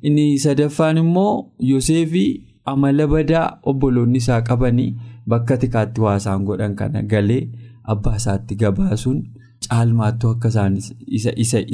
Inni 0.07 0.25
sadaffaan 0.43 0.97
immoo 1.03 1.31
Yoseefii 1.69 2.29
amala 2.73 3.07
badaa 3.13 3.45
obboloonni 3.71 4.17
isaa 4.23 4.41
qabanii 4.49 4.89
bakka 5.33 5.57
tikaatti 5.63 6.01
waasaan 6.05 6.45
godhan 6.49 6.75
kana 6.81 7.01
galee 7.13 7.41
abbaa 7.93 8.15
isaatti 8.21 8.55
gabaasuun 8.61 9.23
caalmaattuu 9.69 10.29
akka 10.35 10.49
isaan 10.49 10.77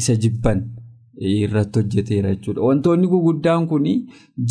isa 0.02 0.16
jibban 0.26 0.62
irratti 1.22 1.80
hojjeteera 1.80 2.30
jechuudha. 2.36 2.62
Wantoonni 2.68 3.08
guguddaan 3.08 3.68
kun 3.68 3.84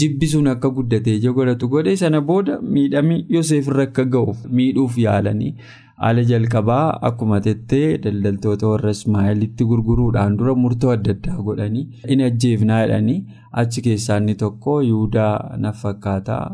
jibbi 0.00 0.26
sun 0.32 0.46
akka 0.46 0.70
guddatee 0.70 1.18
godhatu 1.20 1.68
godhe 1.68 1.96
sana 1.96 2.20
booda 2.20 2.60
miidhamni 2.62 3.24
Yoseef 3.28 3.68
irra 3.72 3.82
akka 3.88 4.04
ga'uuf 4.04 4.44
miidhuuf 4.58 4.98
yaalanii 4.98 5.54
haala 6.02 6.22
jalqabaa 6.28 6.84
akkuma 7.08 7.38
tettee 7.46 7.86
daldaltoota 8.04 8.68
warra 8.72 8.92
Ismaa'eelitti 8.96 9.66
gurguruudhaan 9.70 10.36
dura 10.38 10.54
murtoo 10.64 10.92
adda 10.96 11.14
addaa 11.16 11.42
godhanii 11.48 11.86
in 12.14 12.22
ajjeefnaa 12.28 12.78
jedhanii 12.82 13.18
achi 13.62 13.84
keessaa 13.86 14.20
tokko 14.44 14.76
Yihudaa 14.90 15.34
na 15.64 15.72
fakkaataa 15.82 16.44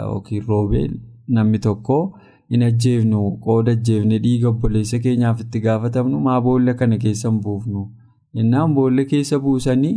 yookiin 0.00 0.48
Roobeel 0.48 0.96
namni 1.38 1.62
tokko 1.68 2.00
in 2.56 2.66
ajjeefnu 2.70 3.22
qooda 3.46 3.76
ajjeefne 3.78 4.18
dhiiga 4.26 4.48
obboleessa 4.52 5.02
keenyaaf 5.06 5.40
itti 5.46 5.64
gaafatamnu 5.68 6.20
maa 6.26 6.40
boolla 6.48 6.74
kana 6.82 6.98
keessa 7.04 7.30
hin 7.30 7.40
buufnu. 7.46 7.88
Innaan 8.42 8.74
boolla 8.74 9.04
keessa 9.12 9.38
buusanii 9.44 9.94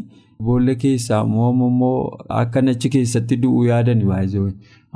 boolla 0.47 0.75
keessaa 0.83 1.21
immoo 1.29 1.95
akka 2.41 2.63
achi 2.73 2.89
keessatti 2.95 3.41
du'uu 3.43 3.65
yaadani 3.69 4.05
baay'ee 4.11 4.51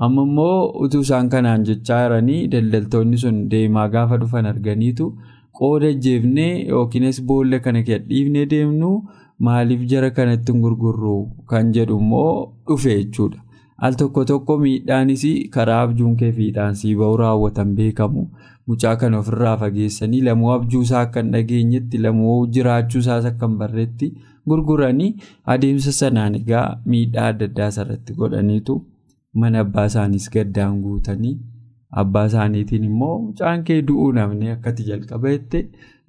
amma 0.05 0.21
immoo 0.27 0.71
utuu 0.85 1.01
isaan 1.05 1.29
kanaan 1.33 1.63
jechaa 1.69 1.99
jiranii 2.03 2.47
daldaltoonni 2.53 3.17
sun 3.23 3.37
deemaa 3.51 3.87
gaafa 3.95 4.17
dhufan 4.21 4.45
arganiitu 4.51 5.07
qooda 5.59 5.87
ajjeefnee 5.93 6.51
yookiinis 6.69 7.21
boolla 7.31 7.59
kana 7.65 7.81
dhiifnee 7.89 8.45
deemnu 8.53 8.91
maaliif 9.47 9.81
jara 9.91 10.09
kanatti 10.19 10.51
gurgurru 10.63 11.17
kan 11.51 11.71
jedhu 11.75 11.99
immoo 12.03 12.31
dhufe 12.67 12.89
jechuudha. 12.97 13.39
Al 13.85 13.93
tokko 13.99 14.23
tokko 14.25 14.57
miidhaanis 14.63 15.23
karaa 15.53 15.81
abjuun 15.85 16.15
kee 16.19 16.31
fiixaan 16.37 16.75
sii 16.81 16.95
ba'u 16.99 17.17
raawwatan 17.21 17.75
beekamu. 17.79 18.23
Mucaa 18.67 18.95
kana 18.95 19.19
ofirraa 19.19 19.57
fageessanii 19.61 20.21
lamuu 20.27 20.51
abjuusaa 20.53 21.01
akka 21.05 21.21
hin 21.23 21.31
dhageenyetti 21.33 21.97
lamuu 22.05 22.37
jiraachuusaas 22.57 23.25
akka 23.31 23.47
hin 23.49 23.57
barreetti 23.61 24.13
gurguranii 24.49 25.09
adeemsa 25.55 25.91
sanaan 25.99 26.35
egaa 26.39 26.65
miidhaa 26.93 27.27
adda 27.33 27.45
addaa 27.51 27.69
irratti 27.83 28.13
godhaniitu 28.21 28.77
mana 29.41 29.59
abbaa 29.65 29.85
isaaniis 29.91 30.27
gaddaan 30.35 30.77
guutanii 30.83 31.33
abbaa 32.01 32.25
isaaniitiin 32.31 32.83
immoo 32.89 33.15
mucaan 33.25 33.63
kee 33.67 33.79
du'uu 33.89 34.11
namni 34.17 34.49
akkati 34.55 34.83
jalqaba 34.89 35.33
jette 35.35 35.59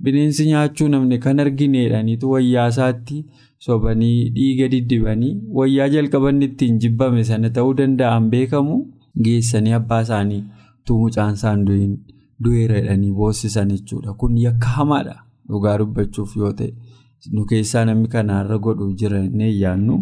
bineensi 0.07 0.47
nyaachuu 0.51 0.89
namni 0.95 1.19
kan 1.27 1.41
argineedhaniitu 1.45 2.31
wayyaa 2.35 2.69
isaatti 2.75 3.21
sobanii 3.67 4.17
dhiiga 4.39 4.69
diddibanii 4.75 5.35
wayyaa 5.61 5.89
jalqaban 5.95 6.43
ittiin 6.49 6.79
jibbame 6.87 7.25
sana 7.31 7.51
ta'uu 7.59 7.75
danda'an 7.83 8.31
beekamu 8.35 8.81
geessanii 9.29 9.73
abbaa 9.81 10.03
isaanii 10.09 10.43
tu 10.85 10.99
mucaan 11.05 11.35
isaan 11.41 11.65
du'in. 11.69 11.95
du'eera 12.45 12.75
jedhanii 12.81 13.13
boossisan 13.19 13.69
jechuudha 13.73 14.13
kun 14.21 14.33
yakka 14.45 14.69
hamaadha 14.77 15.13
dhugaa 15.51 15.75
dubbachuuf 15.81 16.33
yoo 16.41 16.51
ta'e 16.61 16.73
nu 17.33 17.45
keessaa 17.51 17.85
namni 17.89 18.09
kanaarra 18.15 18.59
godhu 18.59 18.93
jira 19.01 19.21
inni 19.27 19.51
yaannu 19.61 19.97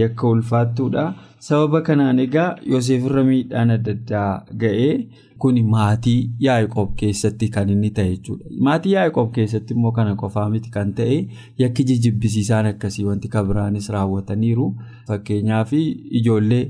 yakka 0.00 0.28
ulfaattuudha. 0.28 1.04
Sababa 1.46 1.80
kanaan 1.86 2.18
egaa 2.18 2.56
Yoseefirra 2.72 3.24
miidhaan 3.24 3.70
adda 3.76 3.92
addaa 3.96 4.44
ga'ee 4.62 4.92
kun 5.38 5.58
maatii 5.74 6.30
Yaaqoob 6.46 6.94
keessatti 7.02 7.48
kan 7.56 7.68
inni 7.74 7.90
ta'e 7.98 8.10
jechuudha. 8.16 8.44
Maatii 8.68 8.92
Yaaqoob 8.96 9.30
keessatti 9.36 9.74
immoo 9.74 9.92
kana 9.98 10.14
qofaa 10.22 10.48
miti 10.50 10.70
kan 10.76 10.92
ta'e 11.00 11.18
yakki 11.62 11.84
jibbisiisaan 12.04 12.66
akkasii 12.72 13.04
wanti 13.10 13.28
kabiraanis 13.36 13.88
raawwataniiru. 13.96 14.68
Fakkeenyaaf 15.08 15.72
ijoollee 15.72 16.64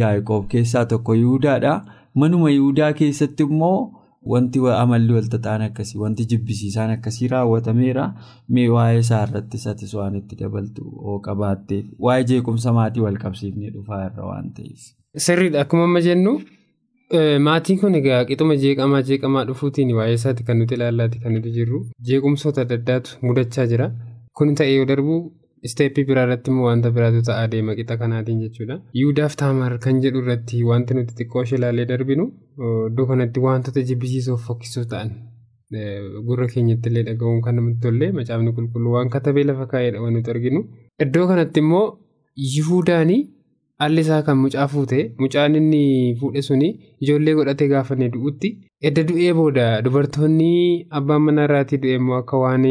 Yaaqoob 0.00 0.48
keessaa 0.48 0.84
tokko 0.86 1.14
Yihudaadha 1.14 1.74
manuma 2.14 2.50
Yihudaa 2.50 2.92
keessatti 2.92 3.42
immoo. 3.42 3.78
Wanti 4.32 4.58
amalli 4.82 5.12
walxaxaan 5.16 5.62
akkasii 5.68 5.98
wanti 6.02 6.24
jibbisiisaan 6.30 6.90
akkasii 6.96 7.28
raawwatameera 7.32 8.04
mee 8.54 8.68
waa'ee 8.74 8.98
isaa 9.04 9.22
irratti 9.26 9.58
satis 9.64 9.94
waan 9.98 10.16
itti 10.20 10.36
dabaltu 10.42 10.82
oo 11.08 11.18
qabaatteef 11.26 11.84
waa'ee 12.06 12.24
jeequmsa 12.30 12.72
maatii 12.78 13.00
wal 13.06 13.18
qabsiifnee 13.24 13.70
dhufaa 13.74 14.00
irra 14.08 14.24
waan 14.30 14.50
ta'eef. 14.56 14.80
Sirriidha. 15.26 15.60
Akkuma 15.64 15.84
amma 15.88 16.00
jennu 16.08 16.32
maatiin 17.48 17.78
kun 17.80 17.94
egaa 18.00 18.20
qixuma 18.28 18.56
jeeqamaa 18.64 19.02
jeeqamaa 19.10 19.44
dhufuutiin 19.48 19.94
waa'ee 19.98 20.14
isaati 20.18 20.42
kan 20.48 20.58
nuti 20.62 20.74
ilaallaati 20.78 21.18
kan 21.24 21.32
nuti 21.38 21.50
jirru. 21.56 21.78
Jeequmsoota 22.08 22.60
adda 22.66 22.74
addaatu 22.80 23.16
mudachaa 23.28 23.66
jira. 23.72 23.90
Kun 24.36 24.54
ta'ee 24.54 24.74
yoo 24.76 24.84
darbu 24.92 25.16
isteeppii 25.68 26.04
biraa 26.10 26.24
irratti 26.26 26.50
immoo 26.54 26.66
wanta 26.70 26.90
biraatu 26.96 27.22
ta'aa 27.28 27.46
deema 27.52 27.74
qixa 27.78 27.96
kanaatiin 28.02 28.40
jechuudha. 28.44 28.76
Yihudaaf 29.00 29.36
taamar 29.42 29.72
kan 29.84 30.00
jedhu 30.06 30.22
irratti 30.24 30.62
wanti 30.70 30.94
nuti 30.98 31.14
xiqqoo 31.20 31.44
ilaalee 31.58 31.86
darbinu 31.92 32.26
iddoo 32.88 33.06
kanatti 33.12 33.40
wantoota 33.46 33.82
jibbisiisoo 33.92 34.36
fokkisoo 34.48 34.84
ta'an 34.94 35.10
gurra 36.26 36.46
keenyatti 36.54 36.88
illee 36.90 37.02
dhaga'uun 37.08 37.40
kan 37.46 37.56
namatti 37.58 37.80
tollee 37.86 38.10
macaafni 38.18 38.52
qulqulluu 38.58 38.92
waan 38.96 39.08
katabee 39.14 39.44
lafa 39.52 39.66
kaa'eedha 39.72 40.00
waan 40.02 40.14
nuti 40.18 40.30
arginu. 40.34 40.60
Iddoo 41.06 41.26
kanatti 41.32 41.60
immoo 41.64 41.86
Yihudaanii 42.54 43.22
alli 43.84 44.00
isaa 44.04 44.22
kan 44.26 44.36
mucaa 44.42 44.66
fuute 44.72 44.98
mucaan 45.22 45.54
inni 45.60 45.80
fuudhe 46.20 46.42
suni 46.48 46.68
ijoollee 47.04 47.34
godhatee 47.38 47.68
gaafa 47.72 47.96
du'utti 48.14 48.48
edda 48.88 49.02
du'ee 49.08 49.32
booda 49.38 49.66
dubartoonni 49.84 50.52
abbaan 50.98 51.22
manaa 51.26 51.44
irraatii 51.48 51.78
du'e 51.82 51.94
immoo 52.00 52.16
akka 52.22 52.36
waan 52.44 52.64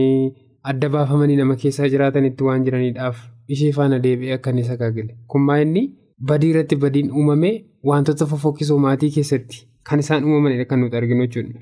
adda 0.72 0.90
baafamanii 0.96 1.36
nama 1.42 1.56
keessaa 1.62 1.88
jiraatanitti 1.94 2.44
waan 2.48 2.64
jiraniidhaaf 2.68 3.18
ishee 3.56 3.72
faana 3.78 4.00
deebi'ee 4.06 4.34
akka 4.38 4.50
inni 4.54 4.64
sagaagale 4.72 5.14
kunmaa 5.34 5.58
inni 5.66 5.84
badii 6.32 6.50
irratti 6.54 6.76
badiin 6.84 7.12
uumame 7.20 7.52
wantoota 7.92 8.26
fofokkisoo 8.32 8.78
maatii 8.86 9.12
keessatti 9.18 9.60
kan 9.90 10.00
isaan 10.04 10.24
uumamanidha 10.30 10.66
kan 10.72 10.80
nuti 10.84 10.96
arginu 11.02 11.28
jechuudha. 11.28 11.60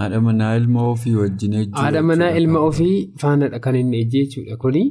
Haadha 0.00 0.20
manaa 0.28 0.54
ilma 0.60 0.82
ofii 0.92 1.14
wajjin 1.22 1.52
ejjuu. 1.60 1.80
Haadha 1.82 2.02
manaa 2.10 2.30
ilma 2.40 2.60
ofii 2.68 2.96
faanadha 3.22 3.58
kan 3.66 3.76
inni 3.82 4.00
ejjee 4.04 4.24
jechuudha 4.24 4.56
kuni 4.62 4.82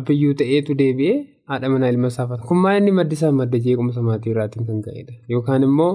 abbiyyuu 0.00 0.34
ta'eetu 0.42 0.74
deebi'ee 0.82 1.16
haadha 1.52 1.68
manaa 1.74 1.88
ilma 1.94 2.06
isaa 2.14 2.26
faana 2.32 2.42
kunmaa 2.52 2.76
inni 2.82 2.92
maddi 2.98 3.14
isaa 3.20 3.32
madda 3.40 3.58
jeequmsa 3.66 4.02
maatii 4.10 4.30
irraatiin 4.34 4.66
kan 4.70 4.82
ka'edha 4.86 5.14
yookaan 5.34 5.62
immoo 5.70 5.92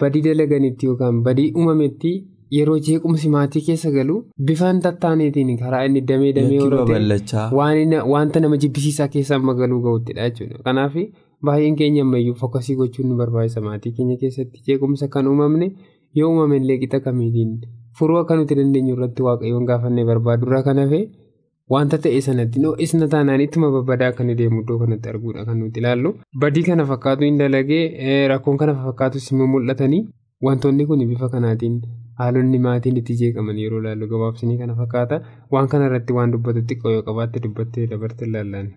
badii 0.00 0.22
dalaganitti 0.28 0.86
yookaan 0.92 1.22
badii 1.28 1.50
uumametti. 1.56 2.12
Yeroo 2.52 2.78
jeequmsi 2.86 3.28
maatii 3.34 3.62
keessa 3.66 3.90
galu 3.90 4.16
bifaan 4.48 4.80
tattaaneetiin 4.86 5.52
karaa 5.62 5.82
inni 5.88 6.00
damee 6.10 6.32
damee 6.38 6.58
horatee 6.64 8.00
wanta 8.14 8.40
nama 8.40 8.56
jibbisiisaa 8.64 9.08
keessa 9.14 9.36
amma 9.36 9.54
galuu 9.60 9.80
ga'uttidha 9.86 10.28
jechuudha. 10.30 10.62
Kanaaf 10.64 10.94
baay'een 11.46 11.76
keenya 11.76 12.02
ammayyuu 12.06 12.34
fokkasii 12.42 12.76
gochuun 12.80 13.08
nu 13.08 13.16
barbaachisa 13.20 13.60
maatii 13.60 13.92
keenya 13.96 14.16
keessatti 14.22 14.62
jeequmsa 14.68 15.08
kan 15.16 15.26
uumamne 15.32 15.68
yoo 16.20 16.30
uumame 16.30 16.56
illee 16.62 16.78
qixa 16.82 17.00
kamiitiin 17.06 17.52
furuu 17.98 18.18
akka 18.22 18.36
nuti 18.40 18.54
dandeenyu 18.60 18.94
irratti 18.96 19.22
waaqayyoon 19.28 19.66
gaafannee 19.70 20.04
barbaadu 20.10 20.46
irraa 20.48 20.62
kan 20.68 20.78
hafe 20.82 21.00
wanta 21.74 21.98
ta'e 22.06 22.20
sanatti 22.26 22.60
isna 22.86 23.08
taanaan 23.14 23.40
ittuma 23.46 23.70
babbadaa 23.76 24.12
kan 24.18 24.32
deemu 24.40 24.60
iddoo 24.64 24.78
kanatti 24.82 25.08
arguudha 25.12 25.44
kan 25.48 25.58
nuti 25.58 25.80
ilaallu. 25.80 26.14
Badii 26.40 26.62
kana 26.68 26.84
fakkaatu 26.92 27.24
hin 27.24 27.38
dalagee 27.38 28.28
rakkoon 28.32 28.56
kana 28.62 28.74
fakkaatus 28.84 29.30
immoo 29.32 29.46
mul'atanii 29.54 30.02
wantoonni 30.48 30.86
kun 30.86 31.06
bifa 31.12 31.28
kanaatiin. 31.36 31.76
haalonni 32.18 32.58
maatiin 32.64 32.96
itti 32.98 33.14
jeeqaman 33.20 33.56
yeroo 33.60 33.78
ilaallu 33.82 34.06
gabaabsinii 34.10 34.56
kana 34.58 34.74
fakkaata 34.80 35.16
waan 35.54 35.68
kana 35.72 35.86
irratti 35.88 36.12
waan 36.18 36.30
dubbatu 36.34 36.60
xiqqoo 36.68 36.92
yoo 36.96 37.02
qabaatte 37.08 37.40
dubbattee 37.46 37.86
dabarte 37.92 38.24
ilaallaan. 38.28 38.68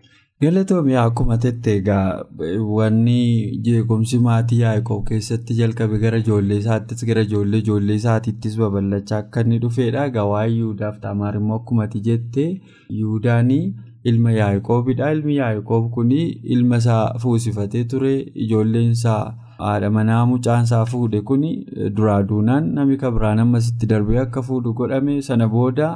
Galatoomii 0.45 0.95
akkuma 1.03 1.37
tette 1.43 1.75
egaa 1.81 2.23
wanni 2.79 3.19
jeequmsi 3.67 4.19
maatii 4.25 4.59
Yaaqoob 4.63 5.05
keessatti 5.11 5.53
jalqabe 5.61 5.99
gara 6.03 6.17
ijoollee 6.25 6.57
isaattis 6.63 7.05
gara 7.11 7.21
ijoollee 7.29 7.61
ijoollee 7.65 7.95
isaatiittis 8.01 8.57
babal'achaa 8.65 9.21
akka 9.23 9.41
inni 9.47 9.59
dhufedha. 9.63 10.05
Egaa 10.11 10.25
waa'ee 10.33 10.51
Yihudaaf 10.57 10.99
Taamaar 11.07 11.35
immoo 11.41 11.57
akkumatti 11.61 12.01
jette 12.11 12.45
Yihudaanii 12.99 13.63
ilma 14.11 14.31
Yaaqoobidha. 14.41 15.11
Ilmi 15.17 15.35
Yaaqoob 15.41 15.91
kun 15.97 16.11
ilma 16.17 16.77
isaa 16.85 17.03
fuusifatee 17.25 17.83
ture 17.93 18.15
ijoolleen 18.45 18.91
isaa. 18.97 19.25
Haadha 19.59 19.89
manaa 19.97 20.23
mucaan 20.31 20.63
isaa 20.69 20.85
fuudhe 20.91 21.21
kun 21.29 21.43
duraa 21.99 22.17
duunaan 22.31 22.67
namni 22.79 22.97
kabiraan 23.03 23.39
ammasitti 23.45 23.85
darbee 23.93 24.19
akka 24.25 24.41
fuudhu 24.49 24.73
godhame 24.81 25.15
sana 25.29 25.47
booda 25.55 25.87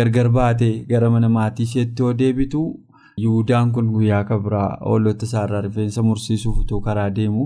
gargar 0.00 0.28
baatee 0.38 0.74
gara 0.90 1.10
mana 1.14 1.28
maatii 1.38 1.62
isheetti 1.70 2.02
yoo 2.06 2.12
deebitu 2.24 2.64
Yihuudaan 3.24 3.70
kun 3.74 3.86
guyyaa 3.92 4.24
kabraa 4.30 4.68
oolota 4.90 5.26
isaarraa 5.28 5.60
rifeensa 5.66 6.02
mursiisuuf 6.08 6.58
utuu 6.62 6.80
karaa 6.88 7.06
deemu 7.18 7.44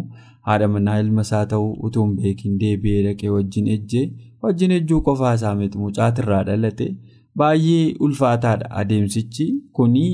haadha 0.49 0.69
manaa 0.77 0.97
ilma 1.03 1.21
isaa 1.27 1.43
ta'uu 1.53 1.69
utuu 1.89 2.07
hin 2.07 2.17
beekin 2.23 2.57
deebi'ee 2.62 3.03
dhaqee 3.07 3.31
wajjin 3.35 3.69
ejjee 3.75 4.03
wajjin 4.47 4.71
ejjuu 4.79 4.99
qofaa 5.09 5.35
isaa 5.39 5.55
miti 5.61 5.79
mucaatirraa 5.85 6.43
dhalate? 6.49 6.89
Baay'ee 7.39 7.95
ulfaataadha 8.07 8.71
adeemsichi. 8.81 9.47
Kunii 9.73 10.12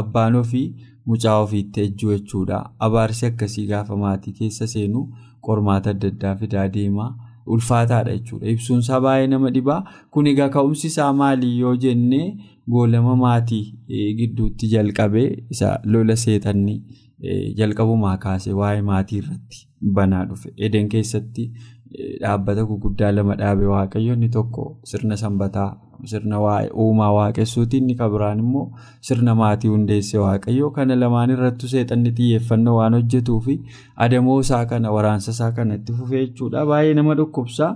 abbaan 0.00 0.34
ofii 0.42 0.66
mucaa 1.12 1.38
ofiitti 1.44 1.80
ejjuu 1.86 2.12
jechuudha. 2.16 2.58
Abaarsi 2.86 3.26
akkasii 3.30 3.66
gaafa 3.72 3.96
maatii 4.04 4.32
keessa 4.42 4.66
seenu 4.74 5.08
qormaata 5.48 5.90
adda 5.96 6.08
addaa 6.14 6.36
fidaa 6.42 6.68
deemaa. 6.76 7.10
ulfaataadha 7.54 8.12
jechuudha. 8.16 8.46
Ibsuunsaa 8.52 8.98
baay'ee 9.04 9.26
nama 9.32 9.50
dhibaa 9.52 9.76
kun 10.14 10.26
egaa 10.32 10.48
ka'umsi 10.56 10.86
isaa 10.90 11.12
maalii 11.20 11.52
yoo 11.60 11.70
jennee 11.84 12.26
goolama 12.72 13.14
maatii 13.20 13.62
gidduutti 14.18 14.68
jalqabee 14.72 15.28
isa 15.54 15.70
lola 15.92 16.16
seexannii 16.24 16.76
jalqabumaa 17.60 18.16
kaasee 18.24 18.52
waa'ee 18.60 18.82
maatii 18.90 19.18
irratti 19.22 19.64
banaa 19.94 20.24
dhufe. 20.32 20.52
Eden 20.66 20.88
keessatti 20.88 21.50
dhaabbata 22.22 22.64
gurguddaa 22.70 23.12
lama 23.16 23.34
dhaabe 23.40 23.66
waaqayyo 23.74 24.14
inni 24.18 24.28
tokko 24.36 24.64
sirna 24.90 25.16
sanbataa 25.22 25.68
sirna 26.10 26.38
uumaa 26.82 27.08
waaqessuuti 27.16 27.76
inni 27.82 27.94
kabiraan 28.00 28.38
immoo 28.42 28.64
sirna 29.08 29.34
maatii 29.40 29.68
hundeesse 29.74 30.18
waaqayyo 30.24 30.68
kana 30.76 30.96
lamaan 31.02 31.30
irrattu 31.36 31.68
seexanni 31.72 32.12
xiyyeeffannoo 32.18 32.76
waan 32.78 32.94
hojjetuu 32.98 33.38
fi 33.46 33.56
adamoo 34.06 34.36
isaa 34.44 34.62
kana 34.72 34.92
waraansa 34.96 35.30
isaa 35.36 35.50
kana 35.58 35.74
itti 35.80 35.92
fufee 35.98 36.22
jechuudha 36.26 36.66
baay'ee 36.70 36.94
nama 37.00 37.14
dhukkubsaa 37.22 37.72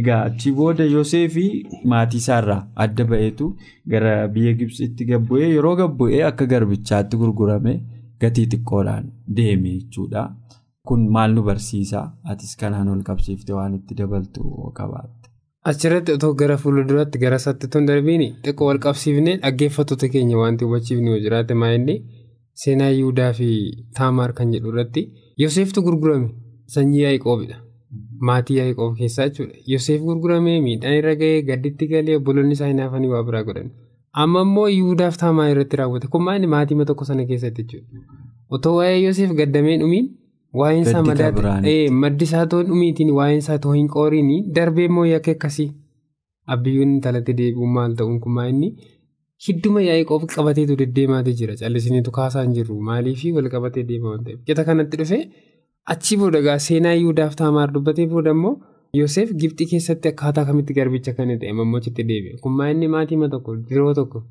egaa 0.00 0.22
achi 0.30 0.52
booda 0.62 0.84
yoseefi 0.94 1.46
maatii 1.94 2.22
isaarraa 2.24 2.60
adda 2.86 3.04
ba'eetu 3.12 3.52
gara 3.94 4.16
biyya 4.38 4.52
gibsitti 4.62 5.04
gabbu'ee 5.12 5.50
yeroo 5.54 5.76
gabbu'ee 5.82 6.22
akka 6.32 6.46
garbichaatti 6.54 7.16
gurgurame 7.24 7.74
gatii 8.22 8.46
xiqqoodhaan 8.52 9.04
deeme 9.36 9.70
jechuudha. 9.78 10.22
Kun 10.88 11.06
maal 11.16 11.34
nu 11.36 11.42
barsiisa 11.48 12.00
atis 12.32 12.52
kanaan 12.60 12.88
ol 12.94 13.02
qabsiifte 13.08 13.52
waan 13.58 13.74
itti 13.78 13.98
dabaltu 14.00 14.42
qabaatte. 14.78 15.26
Achirratti 15.70 16.12
otoo 16.16 16.32
gara 16.40 16.56
fuulduraatti 16.62 17.18
gara 17.24 17.36
isaatti 17.42 17.68
hin 17.74 17.88
darbiin 17.90 18.22
xiqqoo 18.44 18.68
wal 18.70 18.78
qabsiifnee 18.86 19.36
dhaggeeffattoota 19.42 20.08
keenya 20.14 20.38
wanti 20.42 20.68
hubachiifne 20.68 21.10
yoo 21.14 21.22
jiraate 21.24 21.54
maa'inni 21.62 21.96
seenaa 22.62 22.90
Yihudaa 22.98 23.32
fi 23.38 23.48
Taamaar 23.98 24.32
kan 24.38 24.52
jedhu 24.54 24.72
irratti 24.72 25.02
Yoseeftu 25.42 25.82
gurgurame 25.88 26.28
sanyii 26.76 27.02
Yaaqoobidha. 27.02 27.58
Maatii 28.28 28.56
Yaaqoob 28.58 28.96
keessaa 29.00 29.26
jechuudha. 29.28 29.60
Yoseef 29.72 30.00
gurguramee 30.06 30.56
miidhaan 30.64 30.96
irra 31.00 31.14
gahee 31.20 31.42
gadditti 31.50 31.90
galee 31.92 32.16
obboloonni 32.20 32.56
isaa 32.58 32.70
hinaafanii 32.72 33.12
waa 33.14 33.22
biraa 33.28 33.42
godhan. 33.50 33.70
Amma 34.22 34.42
immoo 34.46 34.66
Yihudaaf 34.76 35.20
Taamaar 35.22 35.50
irratti 35.52 35.80
raawwate 35.82 36.08
kun 36.14 36.24
maatii 36.54 36.84
tokko 36.92 37.04
sana 37.10 37.26
keessatti 37.30 37.62
jechuudha. 37.62 38.02
Otoo 38.50 38.74
waa'ee 38.78 38.98
Yoseef 39.04 39.36
gaddamee 39.42 39.78
dhumiin 39.82 40.08
Waa'een 40.54 40.82
isaa 40.82 41.02
maddi 42.02 42.24
isaa 42.24 42.46
ta'uu 42.52 42.64
dhumiitiin 42.68 43.10
waa'een 43.18 43.42
isaa 43.44 43.58
ta'uu 43.64 43.74
hin 43.78 43.88
qooriin 43.96 44.30
darbee 44.58 44.86
immoo 44.90 45.04
yakka 45.04 45.34
akkasii? 45.36 45.68
Abbiyyoon 46.54 46.94
intalatti 46.94 47.34
deebi'uun 47.40 47.74
maal 47.78 47.96
ta'uun 47.98 48.20
kun 48.20 48.38
inni? 48.44 48.70
Hidduma 49.46 49.82
Yaaqoob 49.86 50.24
qabateetu 50.34 50.76
deddeemaatee 50.78 51.34
jira. 51.40 51.54
Callisiniitu 51.60 52.10
kaasaa 52.16 52.42
hin 52.46 52.54
jirru. 52.56 52.78
Maaliifii 52.88 53.32
wal 53.36 53.50
qabatee 53.52 53.84
deema 53.90 54.14
waan 54.14 54.24
ta'eef? 54.24 54.40
Qixa 54.46 54.64
kanatti 54.70 55.00
dhufee 55.02 55.20
achi 55.94 56.16
booda 56.22 56.40
gaa 56.46 56.56
seenaa 56.68 56.94
Yihudaaf 56.96 57.36
Taamaar 57.42 57.68
dubbatee 57.76 58.06
booda 58.14 58.34
immoo 58.38 58.54
Yoseef 59.00 59.30
Gibxii 59.42 59.68
keessatti 59.74 60.12
akkaataa 60.14 60.44
kamitti 60.48 60.74
garbicha 60.80 61.12
kan 61.20 61.34
ta'e 61.44 61.52
mammochitti 61.60 62.08
deebi'e? 62.10 62.40
Kun 62.42 62.58
inni 62.70 62.88
maatii 62.96 63.20
tokko? 63.36 63.56
Yeroo 63.70 63.94
tokko? 64.00 64.24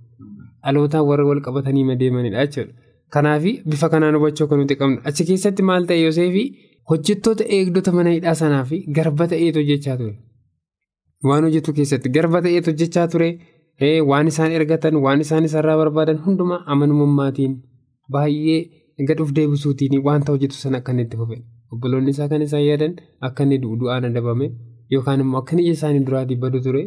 Dhalootaan 0.65 1.07
warra 1.11 1.29
wal 1.29 1.41
qabatanii 1.47 1.95
deemanidha 2.03 2.45
jechuudha. 2.45 2.86
Kanaaf 3.13 3.43
bifa 3.71 3.89
kanaan 3.89 4.15
hubachuu 4.19 4.47
kan 4.51 4.59
nuti 4.61 4.75
qabnu 4.79 4.97
achi 5.09 5.23
keessatti 5.29 5.63
maal 5.69 5.85
ta'e 5.89 5.99
Yoseefi 6.05 6.43
hojjettoota 6.91 7.43
eegdota 7.57 7.91
mana 7.97 8.11
hidhaa 8.15 8.33
sanaa 8.41 8.63
fi 8.71 8.77
garba 8.97 9.27
ta'eetu 9.33 9.59
hojjechaa 9.63 9.97
ture. 10.01 10.13
Waan 11.29 11.43
hojjetu 11.47 11.73
keessatti 11.77 12.09
garba 12.17 12.41
ta'eetu 12.47 12.71
hojjechaa 12.73 13.07
ture 13.13 13.29
waan 14.11 14.27
isaan 14.33 14.51
ergatan 14.59 14.95
waan 15.05 15.21
isaan 15.25 15.45
isarraa 15.49 15.77
barbaadan 15.83 16.19
hundumaa 16.25 16.59
amanumammaatiin 16.75 17.53
baay'ee 18.17 18.59
gadhuuf 19.09 19.31
deebisuutiin 19.39 19.99
wanta 20.07 20.31
hojjetu 20.35 20.55
sana 20.63 20.77
akka 20.83 20.93
itti 21.07 21.17
fufe 21.23 21.37
obboloonni 21.73 22.11
isaa 22.15 22.27
kan 22.31 22.41
isaan 22.47 22.63
yaadan 22.69 22.93
akka 23.29 23.43
inni 23.47 23.57
du'aan 23.63 24.05
adabame 24.11 24.47
yookaan 24.95 25.21
immoo 25.25 25.39
akka 25.43 25.55
ija 25.63 25.73
isaanii 25.79 26.03
duraatii 26.07 26.39
badu 26.45 26.59
ture 26.69 26.83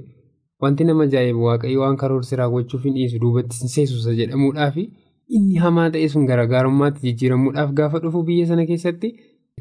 wanti 0.64 0.84
nama 0.88 1.02
ajaa'ibu 1.08 1.44
waaqayyo 1.48 1.80
waan 1.84 1.96
karoorsi 2.02 2.36
raawwachuuf 2.40 2.82
hin 2.88 2.94
dhiisu 2.98 3.18
duubatti 3.24 3.68
seesuusa 3.74 4.12
jedhamuudhaafi. 4.20 4.84
Inni 5.38 5.62
hamaa 5.64 5.88
ta'e 5.96 6.08
sun 6.14 6.26
garaagarummaatti 6.30 7.02
jijjiiramuudhaaf 7.06 7.72
gaafa 7.80 8.02
dhufu 8.04 8.22
biyya 8.28 8.46
sana 8.50 8.66
keessatti 8.70 9.10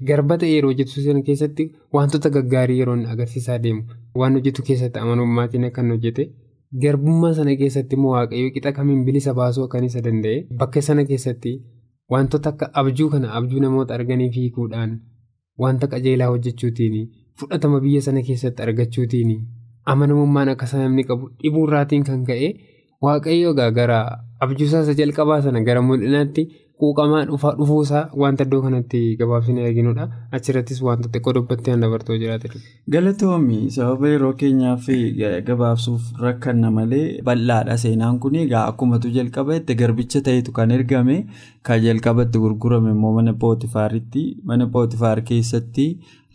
garba 0.10 0.38
ta'e 0.43 0.51
yeroo 0.53 0.71
hojjetu 0.71 1.03
sana 1.08 1.23
keessatti 1.29 1.65
wantoota 1.97 2.32
gaggaarii 2.38 2.79
yeroo 2.82 2.97
agarsiisaa 3.15 3.58
deemu 3.65 3.97
waan 4.21 4.39
hojjetu 4.39 4.67
keessatti 4.69 5.03
amanummaatiin 5.03 5.67
akkan 5.69 5.91
hojjete 5.95 6.27
garbummaa 6.86 7.34
sana 7.41 7.55
keessatti 7.62 7.99
immoo 7.99 8.15
waaqayyo 8.15 8.55
qixa 8.58 8.75
kamiin 8.79 9.05
bilisa 9.10 9.38
baasuu 9.41 9.67
akkan 9.67 9.88
isa 9.91 10.03
danda'e 10.10 10.39
bakka 10.63 10.86
sana 10.89 11.05
keessatti 11.12 11.55
wantoota 12.15 12.55
akka 12.55 12.73
abjuu 12.84 13.10
kana 13.15 13.32
abjuu 13.41 13.63
namoota 13.67 13.99
arganii 13.99 14.34
fiiguudhaan 14.39 14.97
wanta 15.65 15.91
qajeelaa 15.93 16.34
hojjechuutiin 16.34 16.99
fudhatama 17.39 17.79
biyya 17.86 18.01
sana 18.08 18.27
keessatti 18.29 18.67
argachuutiin 18.67 19.34
amanamummaan 19.93 20.49
akka 20.53 20.67
namni 20.77 21.03
qabu 21.10 21.29
dhibuurraatiin 21.43 22.03
kan 22.10 22.25
ka'e. 22.29 22.49
Waaqayyo 23.01 23.53
gara 23.53 23.99
abjuusaa 24.45 24.82
isa 24.86 24.93
jalqabaa 24.99 25.41
sana 25.45 25.62
gara 25.67 25.82
mul'inaatti 25.91 26.43
quuqamaa 26.82 27.23
dhufuusaa 27.30 28.02
wanta 28.21 28.43
iddoo 28.47 28.60
kanatti 28.65 28.99
gabaabsinee 29.21 29.65
arginudha. 29.69 30.06
Achirrattis 30.38 30.78
wanta 30.88 31.10
xiqqoo 31.13 31.34
dubbattee 31.38 31.71
kan 31.73 31.82
dabartoo 31.86 32.17
jiraate. 32.21 32.52
Galatoomi 32.93 33.58
sababa 33.78 34.08
yeroo 34.13 34.32
keenyaaf 34.41 34.88
gabaabsuuf 35.49 36.06
rakkanna 36.25 36.71
malee 36.78 37.04
bal'aadha 37.30 37.78
seenaan 37.84 38.19
kun 38.25 38.36
egaa 38.43 38.63
akkumatu 38.71 39.12
jalqabetti 39.17 39.75
garbicha 39.82 40.21
ta'etu 40.30 40.52
kan 40.60 40.71
ergame 40.78 41.17
kan 41.69 41.84
jalqabatti 41.88 42.39
gurgurame 42.45 42.89
immoo 42.95 43.13
mana 43.17 43.34
pootifaaritti 43.43 44.23
mana 44.52 44.67
pootifaar 44.75 45.21
keessatti 45.32 45.88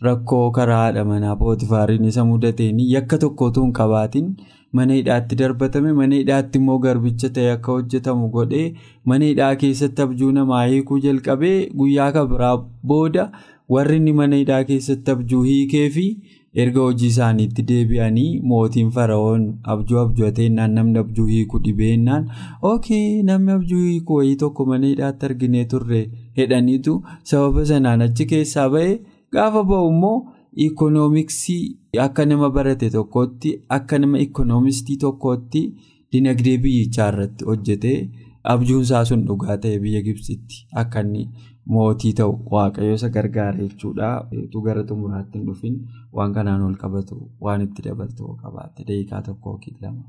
rakkoo 0.09 0.45
karaa 0.59 0.81
haadha 0.83 1.03
manaa 1.13 1.35
pootifaariin 1.41 2.05
isa 2.11 2.25
mudateen 2.33 2.79
yakka 2.95 3.17
tokkotu 3.25 3.63
hin 3.65 3.73
qabaatin. 3.81 4.29
Mana 4.77 4.93
hidhaatti 4.99 5.35
darbatame 5.41 5.91
mana 5.99 6.15
hidhaatti 6.21 6.59
immoo 6.61 6.77
garbicha 6.85 7.29
ta'e 7.39 7.49
akka 7.55 7.71
hojjetamu 7.77 8.29
godhee 8.37 8.67
mana 9.11 9.25
hidhaa 9.31 9.51
keessatti 9.63 10.01
abjuu 10.05 10.31
namaa 10.37 10.63
hiikuu 10.71 10.99
jalqabee 11.05 11.57
guyyaa 11.81 12.11
kabiraa 12.17 12.55
booda 12.93 13.25
warri 13.75 13.97
inni 14.01 14.13
mana 14.21 14.39
hidhaa 14.41 14.63
keessatti 14.71 15.11
abjuu 15.15 15.43
hiikee 15.49 15.85
fi 15.97 16.05
erga 16.63 16.79
hojii 16.87 17.07
isaaniitti 17.13 17.63
deebi'anii 17.69 18.27
mootiin 18.51 18.91
fara'oon 18.97 19.41
abjuu 19.73 19.97
abjuuteennaan 20.03 20.75
namni 20.79 20.99
abjuu 21.05 21.25
hiikuu 21.31 21.59
dhibeennaan 21.65 22.29
ookee 22.69 23.01
namni 23.31 23.51
abjuu 23.57 23.81
hiikuu 23.87 24.19
wayii 24.21 24.35
tokko 24.43 24.65
mana 24.69 24.87
hidhaatti 24.93 25.25
arginee 25.31 25.65
turre 25.73 25.99
jedhaniitu 26.39 26.95
sababa 27.31 27.65
sanaan 27.73 28.01
achi 28.07 28.25
keessaa 28.31 28.69
ba'e 28.77 28.95
gaafa 29.37 29.63
ba'u 29.73 29.89
immoo. 29.95 30.15
Ikoonomiksii 30.55 31.77
akka 32.05 32.25
nama 32.25 32.49
barate 32.49 32.89
tokkootti 32.89 33.49
akka 33.77 33.99
nama 33.99 34.17
ikoonomistii 34.25 34.97
tokkootti 35.03 35.61
dinagdee 36.13 36.57
biyyichaa 36.63 37.07
irratti 37.13 37.45
hojjetee 37.49 37.97
abjuunsaa 38.53 39.03
sun 39.09 39.25
dhugaa 39.27 39.57
ta'e 39.65 39.79
biyya 39.83 40.01
Gibsitti 40.07 40.61
akka 40.81 40.99
inni 41.05 41.23
mootii 41.75 42.13
ta'u 42.19 42.33
waaqayyo 42.55 42.93
isa 42.99 43.09
gargaara 43.15 43.57
jechuudha. 43.61 44.09
Tu 44.51 44.61
gara 44.65 44.83
xumuraatti 44.89 45.37
hin 45.39 45.47
dhufin 45.47 45.79
waan 46.13 46.33
kanaan 46.33 46.61
ol 46.67 46.75
qabatu 46.83 47.17
waan 47.47 47.61
itti 47.67 47.81
dabaltu 47.89 48.35
qabaatte 48.43 48.83
daqiiqaa 48.89 49.21
tokko 49.29 49.49
yookiin 49.55 49.77
lama. 49.81 50.03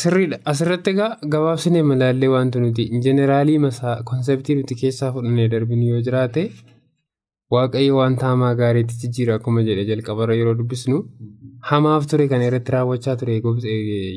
Sirriidha. 0.00 0.38
Asirratti 0.52 0.90
egaa 0.94 1.10
gabaabsinee 1.34 1.82
malaallee 1.90 2.28
wanti 2.36 2.60
nuti 2.64 2.88
jeneraalii 3.08 3.58
masaa 3.66 3.96
konseptii 4.12 4.54
nuti 4.60 4.74
keessaa 4.80 5.12
fudhannee 5.12 5.48
darbinu 5.56 5.86
yoo 5.92 6.00
jiraate. 6.08 6.50
Waaqayyo 7.54 7.96
wanta 8.00 8.26
hamaa 8.32 8.54
gaariitti 8.60 8.94
jijjiira 9.02 9.34
akkuma 9.38 9.62
jedhe 9.68 9.84
jalqabarra 9.90 10.34
yeroo 10.40 10.54
dubbisnu 10.60 10.98
hamaaf 11.70 12.06
ture 12.12 12.28
kan 12.32 12.42
irratti 12.48 12.72
raawwachaa 12.76 13.16
ture 13.20 13.40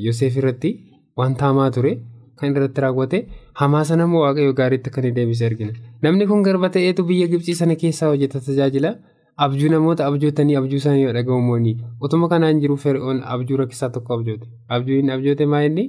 Yoseef 0.05 0.37
irratti 0.41 0.71
wanta 1.21 1.45
hamaa 1.49 1.69
ture 1.75 1.91
kan 2.39 2.55
irratti 2.55 2.81
raawwate 2.85 3.19
hamaa 3.61 3.83
sana 3.89 4.03
immoo 4.09 4.23
waaqayyo 4.25 4.53
gaariitti 4.61 4.89
akka 4.89 5.01
inni 5.01 5.11
deebisee 5.19 5.45
argina. 5.49 5.73
Namni 6.03 6.27
kun 6.31 6.43
garba 6.47 6.69
ta'eetu 6.75 7.03
biyya 7.11 7.27
Gibsii 7.33 7.55
sana 7.61 7.75
keessaa 7.83 8.09
hojjeta 8.13 8.39
tajaajila 8.47 8.91
abjuu 9.45 9.69
namoota 9.73 10.05
abjootanii 10.09 10.55
abjuu 10.59 10.77
isaanii 10.81 11.03
yoo 11.07 11.13
dhaga'umoonni 11.17 11.73
utuma 12.07 12.27
kanaan 12.33 12.59
jiru 12.61 12.77
Feri'oon 12.83 13.21
abjuu 13.35 13.57
rakkisaa 13.61 13.89
tokko 13.95 14.13
abjoote. 14.17 14.45
Abjuu 14.75 14.99
inni 14.99 15.11
abjoote 15.15 15.45
maa 15.53 15.63
inni 15.69 15.85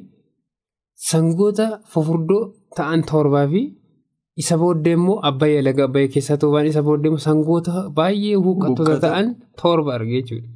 sangoota 1.10 1.66
fufurdoo 1.92 2.42
ta'an 2.76 3.02
torbaa 3.10 3.46
fi 3.52 3.62
isa 4.42 4.56
booddee 4.62 4.94
immoo 4.98 5.18
abbayya 5.30 5.62
laga 5.66 5.84
abbayya 5.88 6.08
keessaa 6.14 6.36
tuubaan 6.42 6.66
isa 6.70 6.82
booddee 6.88 7.12
sangoota 7.26 7.74
baay'ee 7.98 8.34
huuqqattoota 8.46 8.96
ta'an 9.04 9.26
torba 9.62 9.94
argee 9.98 10.20
jechuudha. 10.22 10.48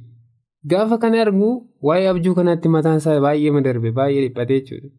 Gaafa 0.71 0.97
kana 1.03 1.21
argu 1.25 1.47
waa'ee 1.87 2.07
abjuu 2.11 2.35
kanaatti 2.39 2.69
mataan 2.75 2.97
isaa 3.03 3.19
baay'ee 3.25 3.51
madarbe 3.55 3.91
baay'ee 3.99 4.21
dhiphatee 4.27 4.59
jechuudha. 4.59 4.89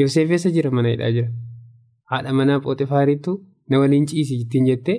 Yoseef 0.00 0.30
eessa 0.36 0.50
jira 0.56 0.70
mana 0.78 0.88
hidhaa 0.94 1.12
jira. 1.18 1.30
haadha 2.10 2.32
manaa 2.40 2.60
Pooxifaariitu 2.64 3.32
na 3.70 3.78
waliin 3.80 4.06
ciisii 4.10 4.36
ittiin 4.44 4.66
jettee 4.68 4.94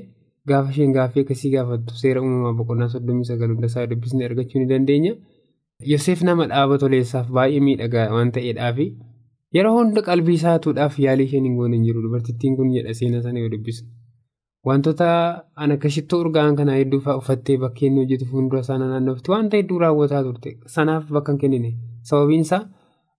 gaafa 0.50 0.70
isheen 0.74 0.92
gaaffii 0.98 1.22
akkasii 1.26 1.52
gaafattu 1.54 1.94
seera 2.02 2.22
uumamaa 2.24 2.54
boqonnaa 2.60 2.88
soddomii 2.96 3.26
sagal 3.30 3.50
hundasaa 3.54 3.86
dubbisnee 3.92 4.26
argachuu 4.30 4.60
ni 4.62 4.68
dandeenya. 4.72 5.14
Yoseef 5.92 6.22
nama 6.28 6.46
dhaaba 6.52 6.78
toleessaaf 6.84 7.28
baay'ee 7.38 7.60
miidhagaa 7.68 8.06
waan 8.16 8.32
ta'eedhaaf 8.36 8.78
yeroo 9.58 9.74
hunda 9.78 10.02
qalbii 10.10 10.36
isaatuudhaaf 10.40 11.00
yaalii 11.06 11.26
isheen 11.30 11.44
hin 11.50 11.56
goone 11.60 11.76
hin 11.78 11.86
jiru. 11.90 12.02
Dubartittiin 12.06 12.56
kun 12.58 12.72
jedha 12.76 12.94
seenaa 13.02 13.22
sana 13.28 13.40
yoo 13.46 13.50
dubbisu. 13.56 13.86
Wantoota 14.68 15.08
an 15.56 15.72
akka 15.76 15.90
shittoo 15.96 16.20
urgaa'an 16.24 16.56
kanaa 16.60 16.76
hedduu 16.80 17.00
fa'aa 17.06 17.18
uffattee 17.22 17.58
bakkeen 17.64 17.96
hojjetu 18.02 18.26
fuuldura 18.32 18.64
sana 18.70 18.88
naannofti. 18.92 19.32
Wanta 19.36 19.58
hedduu 19.62 19.80
raawwataa 19.84 20.24
turte. 20.24 20.58
Sanaaf 20.76 21.10
bakka 21.18 21.32
hin 21.36 21.40
kennine. 21.44 21.72
Sababiin 22.10 22.42
isaa 22.48 22.62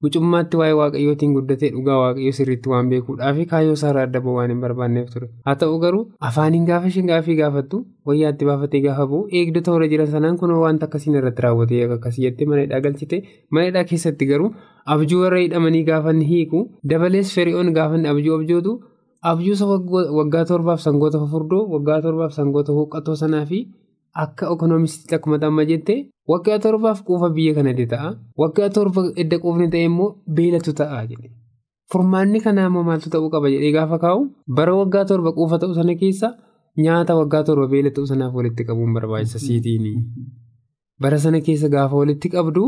mucummaatti 0.04 0.56
waa'ee 0.60 0.74
waaqayyootiin 0.80 1.32
guddatee 1.36 1.70
dhugaa 1.74 1.96
waaqayyoo 2.02 2.32
sirriitti 2.38 2.68
waan 2.72 2.88
beekuudhaa 2.92 3.32
fi 3.38 3.44
kaayyoo 3.52 3.74
isaarraa 3.78 4.04
adda 4.08 4.20
ba'uu 4.26 4.36
waan 4.38 4.50
hin 4.54 4.60
barbaanneef 4.64 5.08
ture. 5.14 5.28
Haa 5.46 5.54
ta'u 5.62 5.78
garuu 5.84 6.02
afaaniin 6.28 6.64
gaafa 6.70 6.86
isheen 6.92 7.06
gaaffii 7.12 7.36
gaafattu 7.40 7.80
wayyaatti 8.10 8.44
baafatee 8.50 8.80
gaafa 8.86 9.06
bu'u 9.14 9.28
eegdota 9.40 9.72
warra 9.74 9.88
jiran 9.94 10.06
sanaan 10.14 10.38
kun 10.42 10.54
wanta 10.64 10.86
akkasiin 10.90 11.18
irratti 11.22 11.42
raawwatee 11.46 11.82
akkasii 11.98 12.24
jettee 12.26 12.46
manadhaa 12.52 12.80
galchite. 12.86 13.18
Manadhaa 13.50 13.84
keessatti 13.90 14.26
garuu 14.32 14.54
abjuu 14.96 15.20
warra 15.24 15.40
hidhamanii 15.44 15.84
gaafa 15.90 16.12
hiiku. 16.32 16.62
Dabalees 16.94 17.34
feri'oon 17.34 17.72
gaafa 17.80 18.00
abjuu 18.14 18.38
abjootu 18.40 18.80
abjuusa 19.30 19.66
waggaa 20.18 20.44
torbaaf 20.48 20.80
sangoota 20.80 21.18
fufurdoo 21.22 21.62
waggaa 21.74 22.00
torbaaf 22.04 22.32
sangoota 22.32 22.72
huqqatoo 22.72 23.16
sanaa 23.22 23.44
fi 23.50 23.58
akka 24.24 24.44
ekonomistiitti 24.54 25.14
akkuma 25.16 25.38
amma 25.48 25.64
jette 25.70 25.94
waggaa 26.32 26.58
torbaaf 26.64 27.02
quufa 27.06 27.28
biyya 27.36 27.54
kanatti 27.58 27.86
ta'a 27.92 28.08
waggaa 28.42 28.68
torba 28.76 29.00
edda 29.22 29.36
quufni 29.44 29.68
ta'e 29.72 29.84
immoo 29.90 30.08
beelatu 30.36 30.72
ta'a 30.80 31.00
jedhe. 31.10 31.28
Furmaanni 31.92 32.40
kanaa 32.44 32.66
immoo 32.70 32.82
maaltu 32.88 33.10
ta'uu 33.14 33.30
qaba 33.34 33.48
jedhee 33.54 33.72
gaafa 33.78 33.98
kaa'u 34.04 34.20
bara 34.56 34.74
waggaa 34.80 35.04
torba 35.10 35.30
quufa 35.38 35.58
ta'u 35.62 35.74
sana 35.78 35.94
keessa 36.02 36.28
nyaata 36.84 37.16
waggaa 37.20 37.42
torba 37.48 37.66
beela 37.72 37.90
ta'u 37.96 38.06
sanaaf 38.12 38.34
walitti 38.38 38.64
qabuun 38.68 38.92
barbaachisa 38.96 39.38
siitiin 39.46 39.86
bara 41.02 41.18
sana 41.24 41.40
keessa 41.46 41.68
gaafa 41.74 41.96
walitti 42.02 42.28
qabdu 42.36 42.64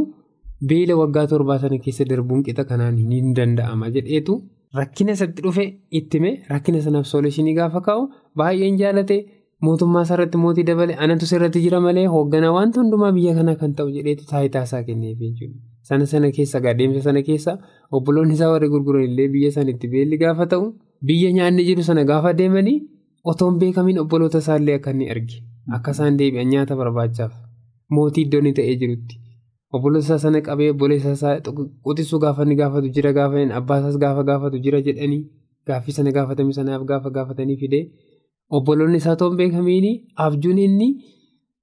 beela 0.70 0.94
waggaa 1.02 1.26
torbaa 1.33 1.59
sana 1.62 1.78
keessa 1.85 2.05
darbuun 2.11 2.42
qixa 2.46 2.64
kanaan 2.70 2.94
ni 3.11 3.18
danda'ama 3.37 3.90
jedheetu. 3.94 4.35
Rakkina 4.81 5.12
isatti 5.16 5.42
dhufe 5.44 5.64
ittime 5.98 6.31
rakkina 6.52 6.81
sanaaf 6.85 7.07
soolishinii 7.12 7.55
gaafa 7.59 7.81
kaa'u 7.87 8.02
baay'een 8.38 8.76
jaalate 8.81 9.16
mootummaa 9.66 10.03
isaarratti 10.07 10.38
mootii 10.44 10.64
dabale 10.70 10.94
anatu 11.07 11.27
sirratti 11.31 11.61
jira 11.64 11.81
malee 11.87 12.07
hoogganaa 12.14 12.53
wanta 12.59 12.81
hundumaa 12.83 13.12
biyya 13.18 13.35
kanaa 13.38 13.55
kan 13.61 13.75
ta'u 13.79 13.90
jedheetu 13.96 14.25
taayitaa 14.31 14.62
isaa 14.68 14.83
kenneef. 14.88 15.18
Sana 15.88 16.07
sana 16.07 16.31
keessa 16.37 16.59
adeemsa 16.72 17.01
sana 17.07 17.22
keessa 17.29 17.53
obboloonni 17.98 18.35
isaa 18.38 18.51
warri 18.53 18.68
gurguran 18.75 19.05
illee 19.09 19.29
biyya 19.35 19.48
isaaniitti 19.53 19.88
beelli 19.94 20.18
gaafa 20.22 20.46
ta'u 20.53 20.66
biyya 21.09 21.31
nyaanni 21.38 21.64
jiru 21.68 21.83
sana 21.88 22.05
gaafa 22.11 22.33
deemanii 22.40 22.77
otoon 23.33 23.59
beekamiin 23.62 23.98
obboloota 24.05 24.38
isaallee 24.44 24.77
akka 24.81 24.90
inni 24.94 25.11
arge 25.14 25.37
akka 25.79 25.90
isaan 25.96 26.16
deebi'an 26.20 26.48
nyaata 26.53 26.77
barbaachaaf 26.81 27.33
mootii 27.96 28.25
iddoo 28.27 28.40
inni 28.44 28.53
ta'ee 28.59 28.77
jirutti. 28.83 29.14
Obboloota 29.77 30.18
sana 30.25 30.40
qabee 30.48 30.70
obboleessa 30.75 31.12
isaa 31.18 31.35
quxisuu 31.85 32.18
gaafa 32.25 32.42
inni 32.46 32.57
gaafatu 32.62 32.88
jira 32.96 33.12
gaafa 33.18 33.42
abbaa 33.61 33.79
isaas 33.83 33.98
gaafa 34.05 34.22
gaafatu 34.31 34.59
jira 34.64 34.81
jedhanii 34.88 35.20
gaaffii 35.68 35.94
sana 35.98 36.11
gaafatame 36.16 36.53
sanaaf 36.59 36.83
gaafa 36.90 37.11
gaafatanii 37.16 37.57
fidee 37.62 37.83
obboloonni 38.59 38.97
isaa 39.03 39.17
toon 39.23 39.37
beekamiin 39.41 39.88
abjuun 40.27 40.59
inni 40.67 40.88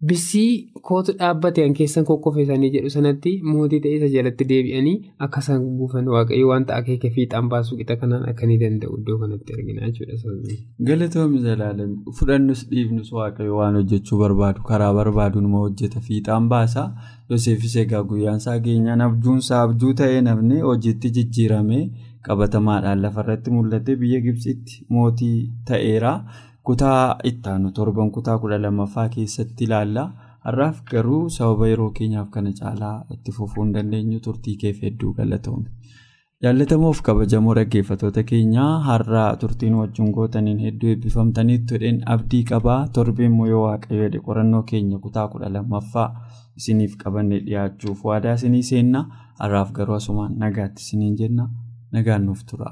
bisii 0.09 0.51
kootu 0.87 1.11
dhaabbate 1.19 1.63
an 1.67 1.73
keessan 1.77 2.05
kokkofeessanii 2.09 2.69
jedhu 2.75 2.89
sanatti 2.93 3.31
mootii 3.47 3.79
ta'ee 3.85 3.95
isa 3.97 4.07
jalatti 4.13 4.45
deebi'anii 4.51 4.93
akka 5.25 5.41
isaan 5.43 5.65
guufan 5.79 6.07
waaqayyo 6.13 6.47
wanta 6.51 6.75
akeeka 6.79 7.09
fiixaan 7.15 7.49
baasuu 7.53 7.77
qixa 7.79 7.97
kanaan 8.03 8.23
akka 8.31 8.47
ni 8.51 8.57
danda'u 8.61 8.99
iddoo 9.01 9.17
kanatti 9.23 9.53
argina 9.57 9.89
jechuudha. 9.97 10.55
Galatoomii 10.87 11.41
Zalaalam 11.47 11.91
fudhannus 12.19 12.63
dhiifnus 12.71 13.11
waaqayyo 13.19 13.57
waan 13.59 13.75
hojjechuu 13.81 14.19
barbaadu 14.23 14.61
karaa 14.71 14.93
barbaadu 15.01 15.41
nama 15.47 15.57
hojjeta 15.65 15.99
fiixaan 16.07 16.47
baasa. 16.55 16.89
Yoseefis 17.29 17.75
egaa 17.85 18.03
guyyaan 18.11 18.37
isaa 18.43 18.57
geenyaan 18.67 19.01
abjuunsaa 19.09 19.61
abjuu 19.67 19.93
ta'ee 20.03 20.21
namni 20.29 20.61
hojiitti 20.69 21.11
jijjiiramee 21.17 21.85
qabatamaadhaan 22.27 23.01
lafarratti 23.03 23.51
mul'ate 23.57 23.95
biyya 24.01 24.19
Gibsitti 24.27 24.85
mootii 24.89 25.37
ta'eera. 25.67 26.13
Kutaa 26.63 27.17
ittaanu 27.23 27.71
torban 27.71 28.11
kutaa 28.11 28.37
kudha 28.39 28.57
lammaffaa 28.61 29.09
keessatti 29.15 29.63
ilaalla. 29.69 30.03
Har'aaf 30.45 30.83
garuu 30.91 31.29
sababa 31.35 31.67
yeroo 31.67 31.89
keenyaaf 31.97 32.29
kana 32.35 32.51
caalaa 32.59 32.95
itti 33.15 33.31
fufuu 33.37 33.63
hin 33.63 33.73
dandeenyu 33.73 34.19
turtii 34.27 34.55
keef 34.61 34.81
hedduu 34.85 35.13
galatoome. 35.17 35.65
Jaallatamoof 36.43 37.01
kabajamoo 37.07 37.53
dhaggeeffattoota 37.57 38.23
keenyaa 38.29 38.69
har'a 38.85 39.23
turtiin 39.41 39.73
wajjin 39.79 40.11
gootaniin 40.17 40.59
hedduu 40.65 40.89
eebbifamtaniitu 40.93 41.73
jedheen 41.75 41.99
abdii 42.15 42.43
qabaa 42.51 42.79
torbee 42.97 43.25
immoo 43.31 43.47
yoo 43.53 43.63
waaqayyo 43.65 44.03
jedhe 44.05 44.19
qorannoo 44.27 44.63
keenya 44.71 44.99
kutaa 45.07 45.27
kudha 45.33 45.49
lammaffaa 45.55 46.07
isiniif 46.61 46.95
qabannee 47.03 47.39
dhiyaachuuf 47.47 48.05
waadaa 48.11 48.33
isinii 48.41 48.63
seenna 48.69 49.01
har'aaf 49.41 49.71
garuu 49.79 49.95
asumaan 50.01 50.37
nagaatti 50.45 50.81
isiniin 50.87 51.17
jenna 51.23 51.49
nagaan 51.91 52.25
nuuf 52.29 52.45
tura. 52.51 52.71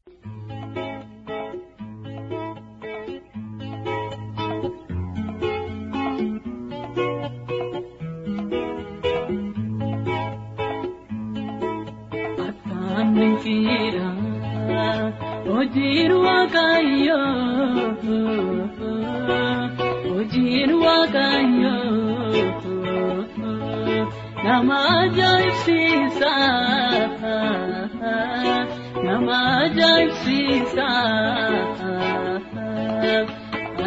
Ajaa'ibsiisa 30.77 30.89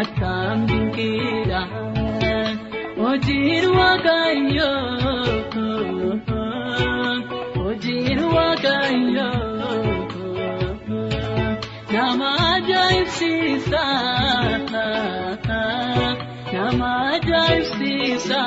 akkam 0.03 0.59
dinqiidha 0.69 1.61
hojiin 3.01 3.65
waaqayyoo 3.79 5.15
hojiin 7.59 8.21
waaqayyoo. 8.35 9.33
Nama 11.95 12.31
ajaa'ibsiisa 12.55 13.85
nama 16.55 16.91
ajaa'ibsiisa 17.15 18.43